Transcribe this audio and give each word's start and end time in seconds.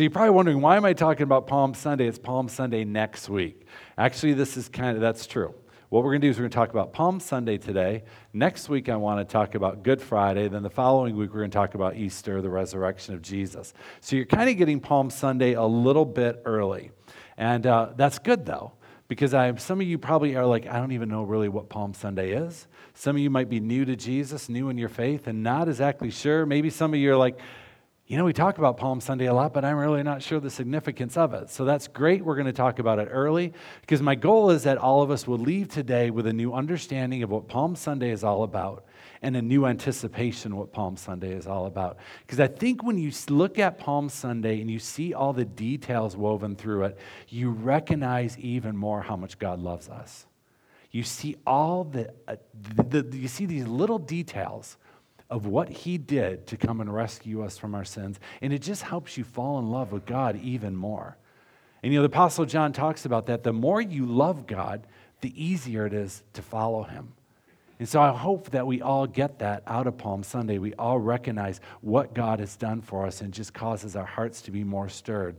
So 0.00 0.04
you're 0.04 0.10
probably 0.12 0.30
wondering, 0.30 0.62
why 0.62 0.78
am 0.78 0.86
I 0.86 0.94
talking 0.94 1.24
about 1.24 1.46
Palm 1.46 1.74
Sunday? 1.74 2.06
It's 2.06 2.18
Palm 2.18 2.48
Sunday 2.48 2.84
next 2.84 3.28
week. 3.28 3.66
Actually, 3.98 4.32
this 4.32 4.56
is 4.56 4.66
kind 4.66 4.96
of, 4.96 5.02
that's 5.02 5.26
true. 5.26 5.54
What 5.90 6.04
we're 6.04 6.12
going 6.12 6.22
to 6.22 6.26
do 6.26 6.30
is 6.30 6.38
we're 6.38 6.44
going 6.44 6.52
to 6.52 6.54
talk 6.54 6.70
about 6.70 6.94
Palm 6.94 7.20
Sunday 7.20 7.58
today. 7.58 8.04
Next 8.32 8.70
week, 8.70 8.88
I 8.88 8.96
want 8.96 9.20
to 9.20 9.30
talk 9.30 9.54
about 9.54 9.82
Good 9.82 10.00
Friday. 10.00 10.48
Then 10.48 10.62
the 10.62 10.70
following 10.70 11.18
week, 11.18 11.34
we're 11.34 11.40
going 11.40 11.50
to 11.50 11.54
talk 11.54 11.74
about 11.74 11.96
Easter, 11.96 12.40
the 12.40 12.48
resurrection 12.48 13.12
of 13.12 13.20
Jesus. 13.20 13.74
So 14.00 14.16
you're 14.16 14.24
kind 14.24 14.48
of 14.48 14.56
getting 14.56 14.80
Palm 14.80 15.10
Sunday 15.10 15.52
a 15.52 15.66
little 15.66 16.06
bit 16.06 16.40
early. 16.46 16.92
And 17.36 17.66
uh, 17.66 17.90
that's 17.94 18.18
good, 18.18 18.46
though, 18.46 18.72
because 19.06 19.34
I, 19.34 19.54
some 19.56 19.82
of 19.82 19.86
you 19.86 19.98
probably 19.98 20.34
are 20.34 20.46
like, 20.46 20.66
I 20.66 20.78
don't 20.78 20.92
even 20.92 21.10
know 21.10 21.24
really 21.24 21.50
what 21.50 21.68
Palm 21.68 21.92
Sunday 21.92 22.30
is. 22.30 22.68
Some 22.94 23.16
of 23.16 23.20
you 23.20 23.28
might 23.28 23.50
be 23.50 23.60
new 23.60 23.84
to 23.84 23.96
Jesus, 23.96 24.48
new 24.48 24.70
in 24.70 24.78
your 24.78 24.88
faith, 24.88 25.26
and 25.26 25.42
not 25.42 25.68
exactly 25.68 26.10
sure. 26.10 26.46
Maybe 26.46 26.70
some 26.70 26.94
of 26.94 27.00
you 27.00 27.12
are 27.12 27.18
like, 27.18 27.38
you 28.10 28.16
know, 28.16 28.24
we 28.24 28.32
talk 28.32 28.58
about 28.58 28.76
Palm 28.76 29.00
Sunday 29.00 29.26
a 29.26 29.32
lot, 29.32 29.54
but 29.54 29.64
I'm 29.64 29.76
really 29.76 30.02
not 30.02 30.20
sure 30.20 30.40
the 30.40 30.50
significance 30.50 31.16
of 31.16 31.32
it. 31.32 31.48
So 31.48 31.64
that's 31.64 31.86
great. 31.86 32.24
We're 32.24 32.34
going 32.34 32.48
to 32.48 32.52
talk 32.52 32.80
about 32.80 32.98
it 32.98 33.06
early 33.08 33.52
because 33.82 34.02
my 34.02 34.16
goal 34.16 34.50
is 34.50 34.64
that 34.64 34.78
all 34.78 35.00
of 35.00 35.12
us 35.12 35.28
will 35.28 35.38
leave 35.38 35.68
today 35.68 36.10
with 36.10 36.26
a 36.26 36.32
new 36.32 36.52
understanding 36.52 37.22
of 37.22 37.30
what 37.30 37.46
Palm 37.46 37.76
Sunday 37.76 38.10
is 38.10 38.24
all 38.24 38.42
about 38.42 38.84
and 39.22 39.36
a 39.36 39.42
new 39.42 39.64
anticipation 39.64 40.50
of 40.50 40.58
what 40.58 40.72
Palm 40.72 40.96
Sunday 40.96 41.30
is 41.30 41.46
all 41.46 41.66
about. 41.66 41.98
Because 42.26 42.40
I 42.40 42.48
think 42.48 42.82
when 42.82 42.98
you 42.98 43.12
look 43.28 43.60
at 43.60 43.78
Palm 43.78 44.08
Sunday 44.08 44.60
and 44.60 44.68
you 44.68 44.80
see 44.80 45.14
all 45.14 45.32
the 45.32 45.44
details 45.44 46.16
woven 46.16 46.56
through 46.56 46.86
it, 46.86 46.98
you 47.28 47.50
recognize 47.50 48.36
even 48.40 48.76
more 48.76 49.02
how 49.02 49.14
much 49.14 49.38
God 49.38 49.60
loves 49.60 49.88
us. 49.88 50.26
You 50.90 51.04
see 51.04 51.36
all 51.46 51.84
the, 51.84 52.12
uh, 52.26 52.34
the, 52.74 53.04
the 53.04 53.16
you 53.16 53.28
see 53.28 53.46
these 53.46 53.68
little 53.68 54.00
details 54.00 54.78
of 55.30 55.46
what 55.46 55.68
he 55.68 55.96
did 55.96 56.46
to 56.48 56.56
come 56.56 56.80
and 56.80 56.92
rescue 56.92 57.42
us 57.42 57.56
from 57.56 57.74
our 57.74 57.84
sins. 57.84 58.18
And 58.42 58.52
it 58.52 58.60
just 58.60 58.82
helps 58.82 59.16
you 59.16 59.24
fall 59.24 59.58
in 59.58 59.70
love 59.70 59.92
with 59.92 60.04
God 60.04 60.36
even 60.42 60.74
more. 60.74 61.16
And 61.82 61.92
you 61.92 61.98
know, 61.98 62.02
the 62.02 62.12
Apostle 62.12 62.44
John 62.44 62.72
talks 62.72 63.04
about 63.04 63.26
that. 63.26 63.42
The 63.42 63.52
more 63.52 63.80
you 63.80 64.04
love 64.04 64.46
God, 64.46 64.86
the 65.20 65.32
easier 65.42 65.86
it 65.86 65.94
is 65.94 66.22
to 66.34 66.42
follow 66.42 66.82
him. 66.82 67.12
And 67.78 67.88
so 67.88 68.02
I 68.02 68.12
hope 68.14 68.50
that 68.50 68.66
we 68.66 68.82
all 68.82 69.06
get 69.06 69.38
that 69.38 69.62
out 69.66 69.86
of 69.86 69.96
Palm 69.96 70.22
Sunday. 70.22 70.58
We 70.58 70.74
all 70.74 70.98
recognize 70.98 71.62
what 71.80 72.12
God 72.12 72.38
has 72.40 72.56
done 72.56 72.82
for 72.82 73.06
us 73.06 73.22
and 73.22 73.32
just 73.32 73.54
causes 73.54 73.96
our 73.96 74.04
hearts 74.04 74.42
to 74.42 74.50
be 74.50 74.64
more 74.64 74.90
stirred. 74.90 75.36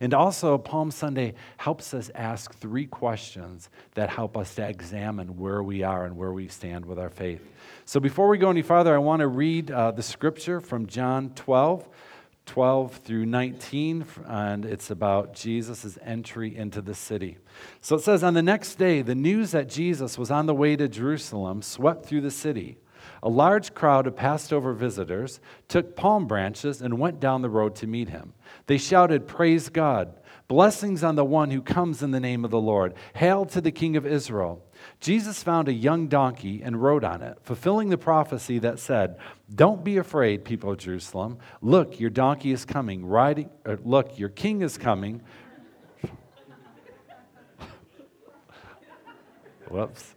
And 0.00 0.14
also, 0.14 0.58
Palm 0.58 0.90
Sunday 0.90 1.34
helps 1.56 1.94
us 1.94 2.10
ask 2.14 2.54
three 2.54 2.86
questions 2.86 3.68
that 3.94 4.10
help 4.10 4.36
us 4.36 4.54
to 4.56 4.68
examine 4.68 5.36
where 5.36 5.62
we 5.62 5.82
are 5.82 6.04
and 6.04 6.16
where 6.16 6.32
we 6.32 6.48
stand 6.48 6.84
with 6.84 6.98
our 6.98 7.10
faith. 7.10 7.42
So, 7.84 8.00
before 8.00 8.28
we 8.28 8.38
go 8.38 8.50
any 8.50 8.62
farther, 8.62 8.94
I 8.94 8.98
want 8.98 9.20
to 9.20 9.28
read 9.28 9.70
uh, 9.70 9.90
the 9.90 10.02
scripture 10.02 10.60
from 10.60 10.86
John 10.86 11.30
12. 11.30 11.88
12 12.46 12.96
through 12.96 13.26
19, 13.26 14.04
and 14.26 14.64
it's 14.64 14.90
about 14.90 15.34
Jesus' 15.34 15.96
entry 16.02 16.56
into 16.56 16.82
the 16.82 16.94
city. 16.94 17.38
So 17.80 17.94
it 17.94 18.00
says, 18.00 18.24
On 18.24 18.34
the 18.34 18.42
next 18.42 18.74
day, 18.74 19.02
the 19.02 19.14
news 19.14 19.52
that 19.52 19.68
Jesus 19.68 20.18
was 20.18 20.32
on 20.32 20.46
the 20.46 20.54
way 20.54 20.74
to 20.74 20.88
Jerusalem 20.88 21.62
swept 21.62 22.06
through 22.06 22.22
the 22.22 22.30
city. 22.30 22.78
A 23.22 23.28
large 23.28 23.74
crowd 23.74 24.06
of 24.06 24.16
Passover 24.16 24.72
visitors 24.72 25.40
took 25.68 25.94
palm 25.96 26.26
branches 26.26 26.80
and 26.80 26.98
went 26.98 27.20
down 27.20 27.42
the 27.42 27.50
road 27.50 27.74
to 27.76 27.86
meet 27.86 28.08
him. 28.08 28.32
They 28.66 28.78
shouted, 28.78 29.26
Praise 29.26 29.68
God! 29.68 30.14
Blessings 30.50 31.04
on 31.04 31.14
the 31.14 31.24
one 31.24 31.52
who 31.52 31.62
comes 31.62 32.02
in 32.02 32.10
the 32.10 32.18
name 32.18 32.44
of 32.44 32.50
the 32.50 32.60
Lord. 32.60 32.94
Hail 33.14 33.46
to 33.46 33.60
the 33.60 33.70
King 33.70 33.96
of 33.96 34.04
Israel. 34.04 34.64
Jesus 34.98 35.44
found 35.44 35.68
a 35.68 35.72
young 35.72 36.08
donkey 36.08 36.60
and 36.60 36.82
rode 36.82 37.04
on 37.04 37.22
it, 37.22 37.38
fulfilling 37.42 37.88
the 37.88 37.96
prophecy 37.96 38.58
that 38.58 38.80
said, 38.80 39.16
Don't 39.54 39.84
be 39.84 39.96
afraid, 39.98 40.44
people 40.44 40.72
of 40.72 40.78
Jerusalem. 40.78 41.38
Look, 41.62 42.00
your 42.00 42.10
donkey 42.10 42.50
is 42.50 42.64
coming, 42.64 43.06
riding, 43.06 43.48
look, 43.84 44.18
your 44.18 44.28
king 44.28 44.62
is 44.62 44.76
coming. 44.76 45.22
Whoops. 49.68 50.16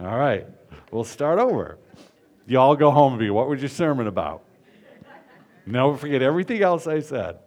All 0.00 0.18
right, 0.18 0.48
we'll 0.90 1.04
start 1.04 1.38
over. 1.38 1.78
You 2.46 2.58
all 2.58 2.76
go 2.76 2.90
home 2.90 3.12
and 3.12 3.20
be, 3.20 3.30
what 3.30 3.48
was 3.48 3.60
your 3.60 3.68
sermon 3.68 4.06
about? 4.06 4.44
Never 5.66 5.96
forget 5.96 6.22
everything 6.22 6.62
else 6.62 6.86
I 6.86 7.00
said. 7.00 7.38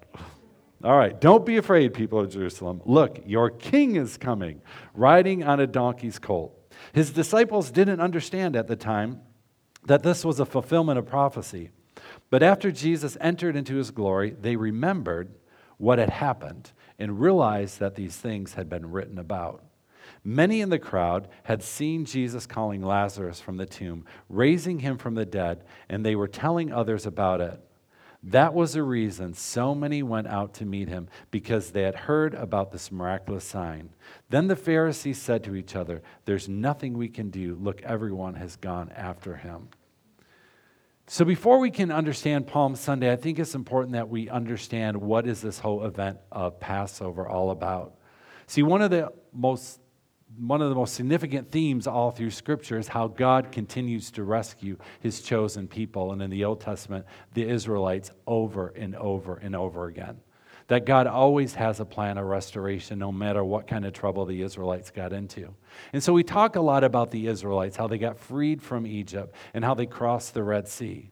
All 0.84 0.98
right, 0.98 1.20
don't 1.20 1.46
be 1.46 1.58
afraid, 1.58 1.94
people 1.94 2.20
of 2.20 2.30
Jerusalem. 2.30 2.81
Look, 2.86 3.22
your 3.26 3.50
king 3.50 3.96
is 3.96 4.18
coming, 4.18 4.62
riding 4.94 5.44
on 5.44 5.59
a 5.59 5.68
donkey's 5.68 6.20
colt. 6.20 6.58
His 6.92 7.12
disciples 7.12 7.72
didn't 7.72 8.02
understand 8.02 8.56
at 8.56 8.68
the 8.68 8.76
time 8.76 9.22
that 9.86 10.03
this 10.03 10.26
was 10.26 10.40
a 10.40 10.46
fulfillment 10.46 11.00
of 11.00 11.06
prophecy. 11.06 11.70
But 12.30 12.44
after 12.44 12.72
Jesus 12.72 13.18
entered 13.22 13.56
into 13.56 13.76
his 13.76 13.92
glory, 13.92 14.36
they 14.40 14.56
remembered 14.56 15.34
what 15.78 16.00
had 16.00 16.09
happened 16.09 16.72
and 17.00 17.20
realized 17.20 17.80
that 17.80 17.96
these 17.96 18.16
things 18.16 18.53
had 18.53 18.70
been 18.70 18.92
written 18.92 19.18
about. 19.18 19.64
Many 20.23 20.61
in 20.61 20.69
the 20.69 20.79
crowd 20.79 21.28
had 21.44 21.61
seen 21.61 22.06
Jesus 22.06 22.45
calling 22.45 22.81
Lazarus 22.81 23.41
from 23.41 23.57
the 23.57 23.66
tomb, 23.66 24.06
raising 24.29 24.79
him 24.79 24.97
from 24.97 25.16
the 25.16 25.25
dead, 25.25 25.66
and 25.89 26.06
they 26.06 26.16
were 26.16 26.29
telling 26.29 26.72
others 26.72 27.06
about 27.06 27.41
it. 27.41 27.59
That 28.25 28.53
was 28.53 28.72
the 28.72 28.84
reason 28.84 29.34
so 29.34 29.75
many 29.75 30.01
went 30.01 30.28
out 30.28 30.53
to 30.56 30.66
meet 30.66 30.88
him, 30.88 31.09
because 31.29 31.72
they 31.72 31.81
had 31.81 31.95
heard 31.95 32.34
about 32.34 32.72
this 32.72 32.89
miraculous 32.89 33.44
sign. 33.44 33.89
Then 34.29 34.47
the 34.47 34.56
Pharisees 34.56 35.22
said 35.22 35.44
to 35.44 35.56
each 35.56 35.75
other, 35.75 36.01
There's 36.23 36.47
nothing 36.47 36.94
we 36.94 37.09
can 37.09 37.29
do. 37.29 37.55
Look, 37.55 37.81
everyone 37.81 38.35
has 38.35 38.55
gone 38.55 38.91
after 38.95 39.35
him. 39.35 39.67
So 41.05 41.25
before 41.25 41.59
we 41.59 41.69
can 41.69 41.91
understand 41.91 42.47
Palm 42.47 42.78
Sunday, 42.78 43.11
I 43.11 43.17
think 43.17 43.40
it's 43.40 43.55
important 43.55 43.91
that 43.91 44.07
we 44.07 44.29
understand 44.29 44.95
what 44.95 45.28
is 45.28 45.41
this 45.41 45.59
whole 45.59 45.84
event 45.84 46.17
of 46.31 46.61
Passover 46.61 47.28
all 47.28 47.51
about. 47.51 47.95
See, 48.47 48.63
one 48.63 48.81
of 48.81 48.90
the 48.90 49.11
most 49.34 49.81
one 50.38 50.62
of 50.62 50.70
the 50.70 50.76
most 50.76 50.94
significant 50.96 51.52
themes 51.52 51.88
all 51.88 52.12
through 52.12 52.32
Scripture 52.32 52.78
is 52.78 52.88
how 52.88 53.08
God 53.08 53.52
continues 53.52 54.12
to 54.12 54.24
rescue 54.24 54.78
his 55.00 55.22
chosen 55.22 55.68
people. 55.68 56.12
And 56.12 56.22
in 56.22 56.30
the 56.30 56.46
Old 56.46 56.62
Testament, 56.62 57.06
the 57.34 57.48
Israelites 57.48 58.12
over 58.26 58.70
and 58.70 58.96
over 58.96 59.38
and 59.38 59.56
over 59.56 59.88
again. 59.88 60.20
That 60.68 60.86
God 60.86 61.08
always 61.08 61.56
has 61.56 61.80
a 61.80 61.86
plan 61.86 62.18
of 62.18 62.26
restoration 62.26 62.98
no 62.98 63.12
matter 63.12 63.44
what 63.44 63.68
kind 63.68 63.86
of 63.86 63.94
trouble 63.94 64.26
the 64.26 64.42
Israelites 64.42 64.92
got 64.92 65.12
into. 65.12 65.54
And 65.92 66.02
so 66.02 66.14
we 66.14 66.24
talk 66.24 66.56
a 66.56 66.62
lot 66.62 66.84
about 66.84 67.12
the 67.12 67.28
Israelites, 67.28 67.76
how 67.76 67.88
they 67.88 67.98
got 67.98 68.18
freed 68.18 68.62
from 68.62 68.88
Egypt 68.88 69.36
and 69.54 69.64
how 69.64 69.74
they 69.74 69.86
crossed 69.86 70.34
the 70.34 70.44
Red 70.44 70.68
Sea. 70.68 71.12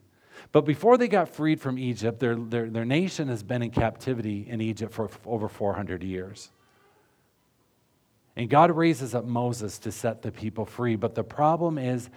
But 0.52 0.62
before 0.62 0.96
they 0.96 1.06
got 1.06 1.28
freed 1.28 1.60
from 1.60 1.78
Egypt, 1.78 2.18
their, 2.18 2.34
their, 2.34 2.68
their 2.68 2.84
nation 2.84 3.28
has 3.28 3.42
been 3.42 3.62
in 3.62 3.70
captivity 3.70 4.46
in 4.48 4.60
Egypt 4.60 4.92
for 4.92 5.10
over 5.26 5.48
400 5.48 6.02
years. 6.02 6.50
And 8.36 8.48
God 8.48 8.70
raises 8.70 9.14
up 9.14 9.24
Moses 9.24 9.78
to 9.80 9.92
set 9.92 10.22
the 10.22 10.32
people 10.32 10.64
free. 10.64 10.96
But 10.96 11.14
the 11.14 11.24
problem 11.24 11.78
is 11.78 12.08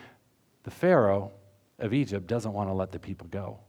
the 0.64 0.72
Pharaoh 0.72 1.32
of 1.80 1.94
Egypt 1.94 2.28
doesn't 2.28 2.54
want 2.54 2.70
to 2.70 2.74
let 2.74 2.92
the 2.92 3.00
people 3.00 3.28
go. 3.28 3.60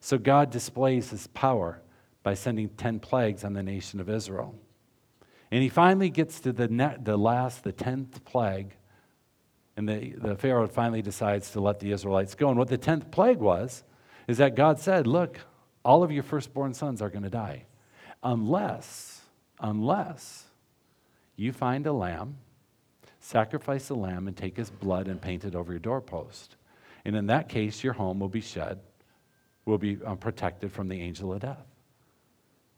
So 0.00 0.18
God 0.18 0.50
displays 0.50 1.10
his 1.10 1.26
power 1.28 1.80
by 2.22 2.34
sending 2.34 2.68
10 2.68 3.00
plagues 3.00 3.42
on 3.42 3.54
the 3.54 3.62
nation 3.62 4.00
of 4.00 4.08
Israel. 4.08 4.54
And 5.50 5.62
he 5.62 5.68
finally 5.68 6.10
gets 6.10 6.40
to 6.40 6.52
the, 6.52 6.68
the 7.02 7.16
last, 7.16 7.64
the 7.64 7.72
10th 7.72 8.22
plague. 8.24 8.74
And 9.76 9.88
the, 9.88 10.12
the 10.12 10.36
Pharaoh 10.36 10.66
finally 10.66 11.00
decides 11.00 11.52
to 11.52 11.60
let 11.60 11.80
the 11.80 11.92
Israelites 11.92 12.34
go. 12.34 12.50
And 12.50 12.58
what 12.58 12.68
the 12.68 12.78
10th 12.78 13.10
plague 13.10 13.38
was, 13.38 13.82
is 14.26 14.38
that 14.38 14.54
God 14.54 14.78
said, 14.78 15.06
Look, 15.06 15.40
all 15.84 16.02
of 16.02 16.12
your 16.12 16.22
firstborn 16.22 16.74
sons 16.74 17.00
are 17.00 17.08
going 17.08 17.22
to 17.22 17.30
die. 17.30 17.64
Unless, 18.22 19.22
unless 19.58 20.47
you 21.38 21.52
find 21.52 21.86
a 21.86 21.92
lamb, 21.92 22.36
sacrifice 23.20 23.88
the 23.88 23.94
lamb, 23.94 24.26
and 24.26 24.36
take 24.36 24.56
his 24.56 24.70
blood 24.70 25.06
and 25.06 25.22
paint 25.22 25.44
it 25.44 25.54
over 25.54 25.72
your 25.72 25.78
doorpost. 25.78 26.56
And 27.04 27.14
in 27.14 27.26
that 27.28 27.48
case, 27.48 27.82
your 27.84 27.92
home 27.92 28.18
will 28.18 28.28
be 28.28 28.40
shed, 28.40 28.80
will 29.64 29.78
be 29.78 29.98
um, 30.04 30.18
protected 30.18 30.72
from 30.72 30.88
the 30.88 31.00
angel 31.00 31.32
of 31.32 31.40
death. 31.40 31.64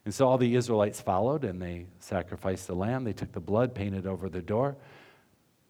And 0.04 0.14
so 0.14 0.28
all 0.28 0.38
the 0.38 0.54
Israelites 0.54 1.00
followed 1.00 1.44
and 1.44 1.60
they 1.60 1.86
sacrificed 2.00 2.66
the 2.66 2.74
lamb. 2.74 3.04
They 3.04 3.12
took 3.12 3.32
the 3.32 3.40
blood, 3.40 3.74
painted 3.74 4.06
over 4.06 4.28
the 4.28 4.42
door. 4.42 4.76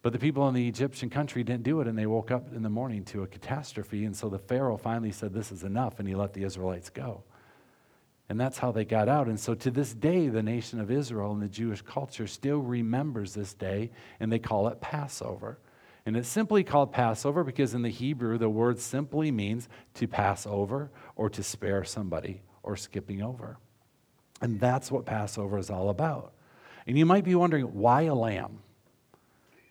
But 0.02 0.12
the 0.12 0.18
people 0.18 0.48
in 0.48 0.54
the 0.54 0.66
Egyptian 0.66 1.10
country 1.10 1.44
didn't 1.44 1.62
do 1.62 1.80
it, 1.80 1.86
and 1.86 1.96
they 1.96 2.06
woke 2.06 2.30
up 2.30 2.52
in 2.54 2.62
the 2.62 2.70
morning 2.70 3.04
to 3.06 3.22
a 3.22 3.26
catastrophe. 3.26 4.04
And 4.06 4.16
so 4.16 4.28
the 4.28 4.38
Pharaoh 4.38 4.78
finally 4.78 5.12
said, 5.12 5.34
This 5.34 5.52
is 5.52 5.62
enough, 5.62 5.98
and 5.98 6.08
he 6.08 6.14
let 6.14 6.32
the 6.32 6.42
Israelites 6.42 6.88
go. 6.88 7.22
And 8.30 8.40
that's 8.40 8.58
how 8.58 8.70
they 8.70 8.84
got 8.84 9.08
out. 9.08 9.26
And 9.26 9.40
so 9.40 9.54
to 9.54 9.72
this 9.72 9.92
day, 9.92 10.28
the 10.28 10.42
nation 10.42 10.78
of 10.78 10.88
Israel 10.88 11.32
and 11.32 11.42
the 11.42 11.48
Jewish 11.48 11.82
culture 11.82 12.28
still 12.28 12.60
remembers 12.60 13.34
this 13.34 13.54
day, 13.54 13.90
and 14.20 14.32
they 14.32 14.38
call 14.38 14.68
it 14.68 14.80
Passover. 14.80 15.58
And 16.06 16.16
it's 16.16 16.28
simply 16.28 16.62
called 16.62 16.92
Passover 16.92 17.42
because 17.42 17.74
in 17.74 17.82
the 17.82 17.90
Hebrew, 17.90 18.38
the 18.38 18.48
word 18.48 18.78
simply 18.78 19.32
means 19.32 19.68
to 19.94 20.06
pass 20.06 20.46
over 20.46 20.92
or 21.16 21.28
to 21.28 21.42
spare 21.42 21.82
somebody 21.82 22.42
or 22.62 22.76
skipping 22.76 23.20
over. 23.20 23.58
And 24.40 24.60
that's 24.60 24.92
what 24.92 25.06
Passover 25.06 25.58
is 25.58 25.68
all 25.68 25.90
about. 25.90 26.32
And 26.86 26.96
you 26.96 27.04
might 27.04 27.24
be 27.24 27.34
wondering, 27.34 27.64
why 27.64 28.02
a 28.02 28.14
lamb? 28.14 28.60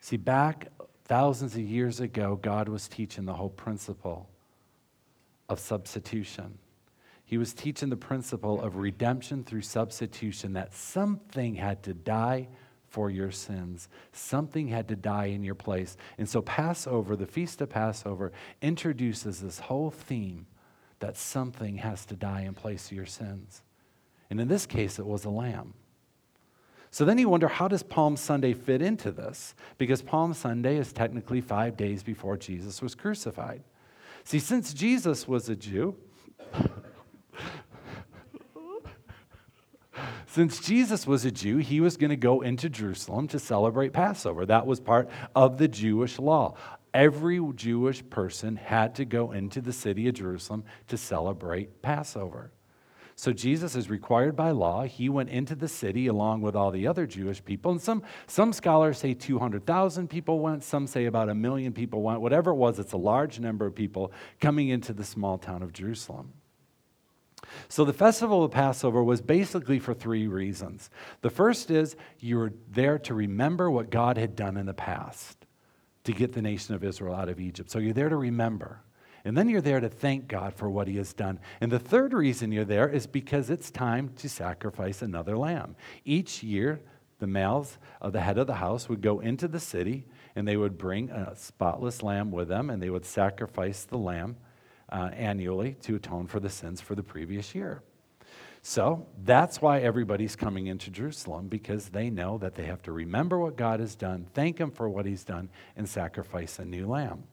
See, 0.02 0.18
back 0.18 0.68
thousands 1.06 1.56
of 1.56 1.62
years 1.62 2.02
ago, 2.02 2.36
God 2.36 2.68
was 2.68 2.90
teaching 2.90 3.24
the 3.24 3.34
whole 3.34 3.50
principle 3.50 4.30
of 5.48 5.62
substitution. 5.62 6.58
He 7.30 7.38
was 7.38 7.54
teaching 7.54 7.90
the 7.90 7.96
principle 7.96 8.60
of 8.60 8.78
redemption 8.78 9.44
through 9.44 9.62
substitution, 9.62 10.54
that 10.54 10.74
something 10.74 11.54
had 11.54 11.84
to 11.84 11.94
die 11.94 12.48
for 12.88 13.12
your 13.12 13.30
sins. 13.30 13.88
Something 14.12 14.70
had 14.70 14.88
to 14.88 14.96
die 14.96 15.26
in 15.26 15.44
your 15.44 15.54
place. 15.54 15.96
And 16.18 16.28
so, 16.28 16.42
Passover, 16.42 17.16
the 17.16 17.28
Feast 17.28 17.62
of 17.62 17.70
Passover, 17.70 18.32
introduces 18.64 19.42
this 19.42 19.60
whole 19.60 19.92
theme 19.92 20.48
that 21.02 21.18
something 21.18 21.78
has 21.78 22.04
to 22.08 22.16
die 22.16 22.42
in 22.42 22.56
place 22.56 22.88
of 22.88 22.94
your 22.94 23.06
sins. 23.06 23.62
And 24.32 24.42
in 24.42 24.48
this 24.48 24.66
case, 24.66 24.98
it 24.98 25.06
was 25.06 25.24
a 25.24 25.30
lamb. 25.30 25.76
So 26.90 27.06
then 27.06 27.20
you 27.20 27.30
wonder 27.30 27.48
how 27.48 27.68
does 27.68 27.84
Palm 27.84 28.18
Sunday 28.18 28.54
fit 28.54 28.82
into 28.82 29.12
this? 29.12 29.54
Because 29.78 30.02
Palm 30.02 30.34
Sunday 30.34 30.78
is 30.78 30.92
technically 30.94 31.42
five 31.42 31.78
days 31.78 32.02
before 32.02 32.38
Jesus 32.38 32.82
was 32.82 32.96
crucified. 32.96 33.62
See, 34.24 34.40
since 34.40 34.74
Jesus 34.74 35.28
was 35.28 35.48
a 35.48 35.56
Jew, 35.56 35.96
Since 40.32 40.60
Jesus 40.60 41.08
was 41.08 41.26
a 41.26 41.32
Jew, 41.32 41.58
he 41.58 41.82
was 41.82 41.98
going 41.98 42.12
to 42.12 42.16
go 42.16 42.42
into 42.42 42.70
Jerusalem 42.70 43.28
to 43.30 43.40
celebrate 43.40 43.94
Passover. 43.94 44.46
That 44.46 44.68
was 44.68 44.80
part 44.80 45.10
of 45.36 45.58
the 45.58 45.68
Jewish 45.68 46.20
law. 46.20 46.54
Every 46.94 47.42
Jewish 47.56 48.08
person 48.12 48.56
had 48.56 48.94
to 48.96 49.06
go 49.06 49.32
into 49.32 49.60
the 49.60 49.74
city 49.74 50.08
of 50.08 50.14
Jerusalem 50.14 50.66
to 50.88 50.98
celebrate 50.98 51.82
Passover. 51.82 52.52
So 53.16 53.34
Jesus 53.34 53.76
is 53.76 53.90
required 53.90 54.36
by 54.36 54.52
law. 54.52 54.84
He 54.84 55.10
went 55.10 55.30
into 55.30 55.56
the 55.56 55.68
city 55.68 56.06
along 56.06 56.42
with 56.42 56.56
all 56.56 56.70
the 56.70 56.86
other 56.86 57.08
Jewish 57.08 57.44
people. 57.44 57.72
And 57.72 57.82
some, 57.82 58.04
some 58.28 58.54
scholars 58.54 59.00
say 59.00 59.16
200,000 59.16 60.08
people 60.08 60.42
went, 60.42 60.64
some 60.64 60.86
say 60.86 61.06
about 61.06 61.30
a 61.30 61.36
million 61.36 61.74
people 61.74 62.04
went. 62.04 62.22
Whatever 62.22 62.52
it 62.52 62.56
was, 62.56 62.78
it's 62.78 62.94
a 62.94 62.98
large 62.98 63.40
number 63.40 63.66
of 63.66 63.74
people 63.74 64.12
coming 64.40 64.70
into 64.70 64.94
the 64.94 65.04
small 65.04 65.40
town 65.40 65.64
of 65.64 65.74
Jerusalem. 65.74 66.34
So 67.68 67.86
the 67.86 67.94
festival 67.94 68.44
of 68.44 68.52
Passover 68.52 69.04
was 69.04 69.22
basically 69.22 69.80
for 69.80 69.94
three 69.94 70.28
reasons. 70.28 70.90
The 71.22 71.30
first 71.30 71.72
is 71.72 71.96
you 72.20 72.38
were 72.38 72.54
there 72.70 73.00
to 73.00 73.14
remember 73.14 73.70
what 73.70 73.90
God 73.90 74.18
had 74.18 74.36
done 74.36 74.58
in 74.58 74.66
the 74.66 74.74
past 74.74 75.46
to 76.04 76.12
get 76.12 76.34
the 76.34 76.42
nation 76.42 76.76
of 76.76 76.84
Israel 76.84 77.16
out 77.16 77.30
of 77.30 77.40
Egypt. 77.40 77.70
So 77.70 77.80
you're 77.80 77.94
there 77.94 78.10
to 78.10 78.16
remember. 78.16 78.82
And 79.26 79.38
then 79.38 79.50
you're 79.50 79.62
there 79.62 79.80
to 79.80 79.90
thank 79.90 80.28
God 80.28 80.54
for 80.54 80.70
what 80.70 80.88
he 80.88 80.96
has 80.98 81.14
done. 81.14 81.40
And 81.60 81.72
the 81.72 81.80
third 81.80 82.14
reason 82.14 82.52
you're 82.52 82.66
there 82.66 82.88
is 82.88 83.06
because 83.06 83.50
it's 83.50 83.70
time 83.70 84.12
to 84.18 84.30
sacrifice 84.30 85.02
another 85.02 85.38
lamb. 85.38 85.76
Each 86.06 86.42
year, 86.42 86.82
the 87.20 87.28
males 87.28 87.78
of 88.02 88.14
the 88.14 88.22
head 88.22 88.38
of 88.38 88.48
the 88.48 88.56
house 88.56 88.88
would 88.88 89.02
go 89.02 89.20
into 89.20 89.48
the 89.48 89.60
city 89.60 90.06
and 90.36 90.48
they 90.48 90.56
would 90.56 90.78
bring 90.78 91.10
a 91.10 91.36
spotless 91.36 92.02
lamb 92.02 92.32
with 92.32 92.48
them 92.48 92.70
and 92.70 92.82
they 92.82 92.90
would 92.90 93.06
sacrifice 93.06 93.84
the 93.84 93.98
lamb 93.98 94.38
uh, 94.92 95.10
annually 95.14 95.76
to 95.82 95.96
atone 95.96 96.28
for 96.28 96.40
the 96.40 96.50
sins 96.50 96.82
for 96.82 96.96
the 96.96 97.04
previous 97.04 97.54
year. 97.54 97.82
So 98.62 99.08
that's 99.24 99.62
why 99.62 99.80
everybody's 99.80 100.36
coming 100.36 100.68
into 100.68 100.92
Jerusalem 100.92 101.48
because 101.48 101.90
they 101.90 102.10
know 102.10 102.38
that 102.40 102.56
they 102.56 102.66
have 102.66 102.82
to 102.84 102.92
remember 102.92 103.40
what 103.40 103.56
God 103.56 103.80
has 103.80 103.96
done, 103.96 104.28
thank 104.34 104.58
Him 104.60 104.72
for 104.72 104.90
what 104.90 105.06
He's 105.06 105.24
done, 105.24 105.50
and 105.78 105.88
sacrifice 105.88 106.60
a 106.60 106.66
new 106.66 106.88
lamb. 106.88 107.24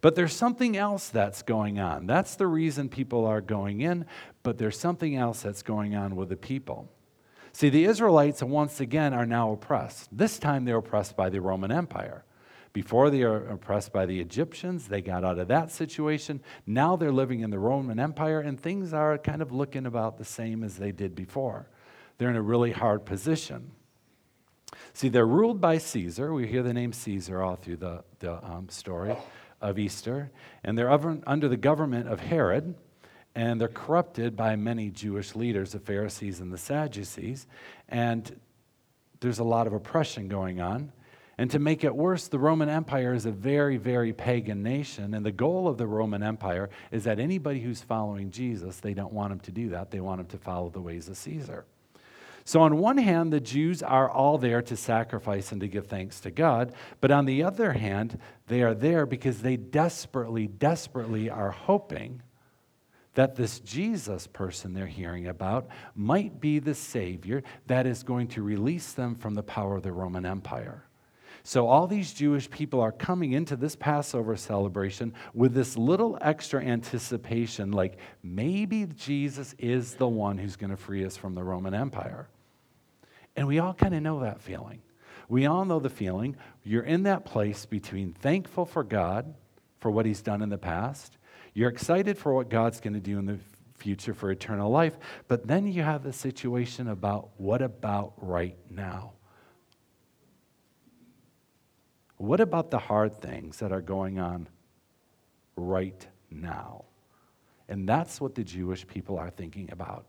But 0.00 0.16
there's 0.16 0.34
something 0.34 0.76
else 0.76 1.08
that's 1.08 1.42
going 1.42 1.78
on. 1.78 2.06
That's 2.06 2.34
the 2.34 2.48
reason 2.48 2.88
people 2.88 3.24
are 3.24 3.40
going 3.40 3.80
in, 3.80 4.06
but 4.42 4.58
there's 4.58 4.78
something 4.78 5.14
else 5.14 5.42
that's 5.42 5.62
going 5.62 5.94
on 5.94 6.16
with 6.16 6.28
the 6.28 6.36
people. 6.36 6.90
See, 7.52 7.68
the 7.68 7.84
Israelites, 7.84 8.42
once 8.42 8.80
again, 8.80 9.14
are 9.14 9.26
now 9.26 9.52
oppressed. 9.52 10.08
This 10.16 10.38
time 10.38 10.64
they're 10.64 10.78
oppressed 10.78 11.16
by 11.16 11.30
the 11.30 11.40
Roman 11.40 11.72
Empire. 11.72 12.24
Before 12.72 13.10
they 13.10 13.22
are 13.22 13.48
oppressed 13.48 13.92
by 13.92 14.06
the 14.06 14.20
Egyptians, 14.20 14.86
they 14.86 15.02
got 15.02 15.24
out 15.24 15.38
of 15.38 15.48
that 15.48 15.72
situation. 15.72 16.40
Now 16.66 16.94
they're 16.94 17.10
living 17.10 17.40
in 17.40 17.50
the 17.50 17.58
Roman 17.58 17.98
Empire, 17.98 18.40
and 18.40 18.60
things 18.60 18.92
are 18.92 19.18
kind 19.18 19.42
of 19.42 19.50
looking 19.50 19.86
about 19.86 20.18
the 20.18 20.24
same 20.24 20.62
as 20.62 20.76
they 20.76 20.92
did 20.92 21.16
before. 21.16 21.68
They're 22.18 22.30
in 22.30 22.36
a 22.36 22.42
really 22.42 22.70
hard 22.70 23.04
position. 23.04 23.72
See, 24.92 25.08
they're 25.08 25.26
ruled 25.26 25.60
by 25.60 25.78
Caesar. 25.78 26.32
We 26.32 26.46
hear 26.46 26.62
the 26.62 26.72
name 26.72 26.92
Caesar 26.92 27.42
all 27.42 27.56
through 27.56 27.78
the, 27.78 28.04
the 28.20 28.44
um, 28.44 28.68
story 28.68 29.16
of 29.60 29.78
Easter. 29.78 30.30
And 30.62 30.78
they're 30.78 30.90
under 30.90 31.48
the 31.48 31.56
government 31.56 32.08
of 32.08 32.20
Herod, 32.20 32.74
and 33.34 33.60
they're 33.60 33.68
corrupted 33.68 34.36
by 34.36 34.56
many 34.56 34.90
Jewish 34.90 35.34
leaders, 35.34 35.72
the 35.72 35.80
Pharisees 35.80 36.40
and 36.40 36.52
the 36.52 36.58
Sadducees. 36.58 37.46
And 37.88 38.40
there's 39.20 39.38
a 39.38 39.44
lot 39.44 39.66
of 39.66 39.72
oppression 39.72 40.28
going 40.28 40.60
on. 40.60 40.92
And 41.40 41.50
to 41.52 41.58
make 41.58 41.84
it 41.84 41.96
worse, 41.96 42.28
the 42.28 42.38
Roman 42.38 42.68
Empire 42.68 43.14
is 43.14 43.24
a 43.24 43.30
very, 43.30 43.78
very 43.78 44.12
pagan 44.12 44.62
nation. 44.62 45.14
And 45.14 45.24
the 45.24 45.32
goal 45.32 45.68
of 45.68 45.78
the 45.78 45.86
Roman 45.86 46.22
Empire 46.22 46.68
is 46.92 47.04
that 47.04 47.18
anybody 47.18 47.60
who's 47.60 47.80
following 47.80 48.30
Jesus, 48.30 48.76
they 48.76 48.92
don't 48.92 49.14
want 49.14 49.32
him 49.32 49.40
to 49.40 49.50
do 49.50 49.70
that. 49.70 49.90
They 49.90 50.00
want 50.00 50.20
him 50.20 50.26
to 50.26 50.36
follow 50.36 50.68
the 50.68 50.82
ways 50.82 51.08
of 51.08 51.16
Caesar. 51.16 51.64
So, 52.44 52.60
on 52.60 52.76
one 52.76 52.98
hand, 52.98 53.32
the 53.32 53.40
Jews 53.40 53.82
are 53.82 54.10
all 54.10 54.36
there 54.36 54.60
to 54.60 54.76
sacrifice 54.76 55.50
and 55.50 55.62
to 55.62 55.66
give 55.66 55.86
thanks 55.86 56.20
to 56.20 56.30
God. 56.30 56.74
But 57.00 57.10
on 57.10 57.24
the 57.24 57.42
other 57.42 57.72
hand, 57.72 58.18
they 58.48 58.60
are 58.60 58.74
there 58.74 59.06
because 59.06 59.40
they 59.40 59.56
desperately, 59.56 60.46
desperately 60.46 61.30
are 61.30 61.52
hoping 61.52 62.20
that 63.14 63.36
this 63.36 63.60
Jesus 63.60 64.26
person 64.26 64.74
they're 64.74 64.86
hearing 64.86 65.26
about 65.26 65.68
might 65.94 66.38
be 66.38 66.58
the 66.58 66.74
Savior 66.74 67.42
that 67.66 67.86
is 67.86 68.02
going 68.02 68.28
to 68.28 68.42
release 68.42 68.92
them 68.92 69.14
from 69.14 69.34
the 69.34 69.42
power 69.42 69.76
of 69.76 69.82
the 69.82 69.92
Roman 69.92 70.26
Empire. 70.26 70.84
So, 71.42 71.66
all 71.66 71.86
these 71.86 72.12
Jewish 72.12 72.50
people 72.50 72.80
are 72.80 72.92
coming 72.92 73.32
into 73.32 73.56
this 73.56 73.76
Passover 73.76 74.36
celebration 74.36 75.14
with 75.34 75.54
this 75.54 75.76
little 75.76 76.18
extra 76.20 76.62
anticipation 76.62 77.72
like 77.72 77.98
maybe 78.22 78.86
Jesus 78.86 79.54
is 79.58 79.94
the 79.94 80.08
one 80.08 80.38
who's 80.38 80.56
going 80.56 80.70
to 80.70 80.76
free 80.76 81.04
us 81.04 81.16
from 81.16 81.34
the 81.34 81.42
Roman 81.42 81.74
Empire. 81.74 82.28
And 83.36 83.46
we 83.46 83.58
all 83.58 83.74
kind 83.74 83.94
of 83.94 84.02
know 84.02 84.20
that 84.20 84.40
feeling. 84.40 84.82
We 85.28 85.46
all 85.46 85.64
know 85.64 85.78
the 85.78 85.90
feeling. 85.90 86.36
You're 86.64 86.82
in 86.82 87.04
that 87.04 87.24
place 87.24 87.64
between 87.64 88.12
thankful 88.12 88.66
for 88.66 88.82
God 88.82 89.34
for 89.80 89.90
what 89.90 90.06
He's 90.06 90.22
done 90.22 90.42
in 90.42 90.50
the 90.50 90.58
past, 90.58 91.16
you're 91.54 91.70
excited 91.70 92.16
for 92.16 92.34
what 92.34 92.48
God's 92.48 92.80
going 92.80 92.94
to 92.94 93.00
do 93.00 93.18
in 93.18 93.26
the 93.26 93.38
future 93.76 94.14
for 94.14 94.30
eternal 94.30 94.70
life, 94.70 94.96
but 95.26 95.46
then 95.46 95.66
you 95.66 95.82
have 95.82 96.02
the 96.02 96.12
situation 96.12 96.88
about 96.88 97.30
what 97.38 97.62
about 97.62 98.12
right 98.18 98.56
now? 98.68 99.14
What 102.20 102.40
about 102.40 102.70
the 102.70 102.78
hard 102.78 103.18
things 103.18 103.60
that 103.60 103.72
are 103.72 103.80
going 103.80 104.18
on 104.18 104.46
right 105.56 106.06
now? 106.30 106.84
And 107.66 107.88
that's 107.88 108.20
what 108.20 108.34
the 108.34 108.44
Jewish 108.44 108.86
people 108.86 109.18
are 109.18 109.30
thinking 109.30 109.70
about. 109.72 110.04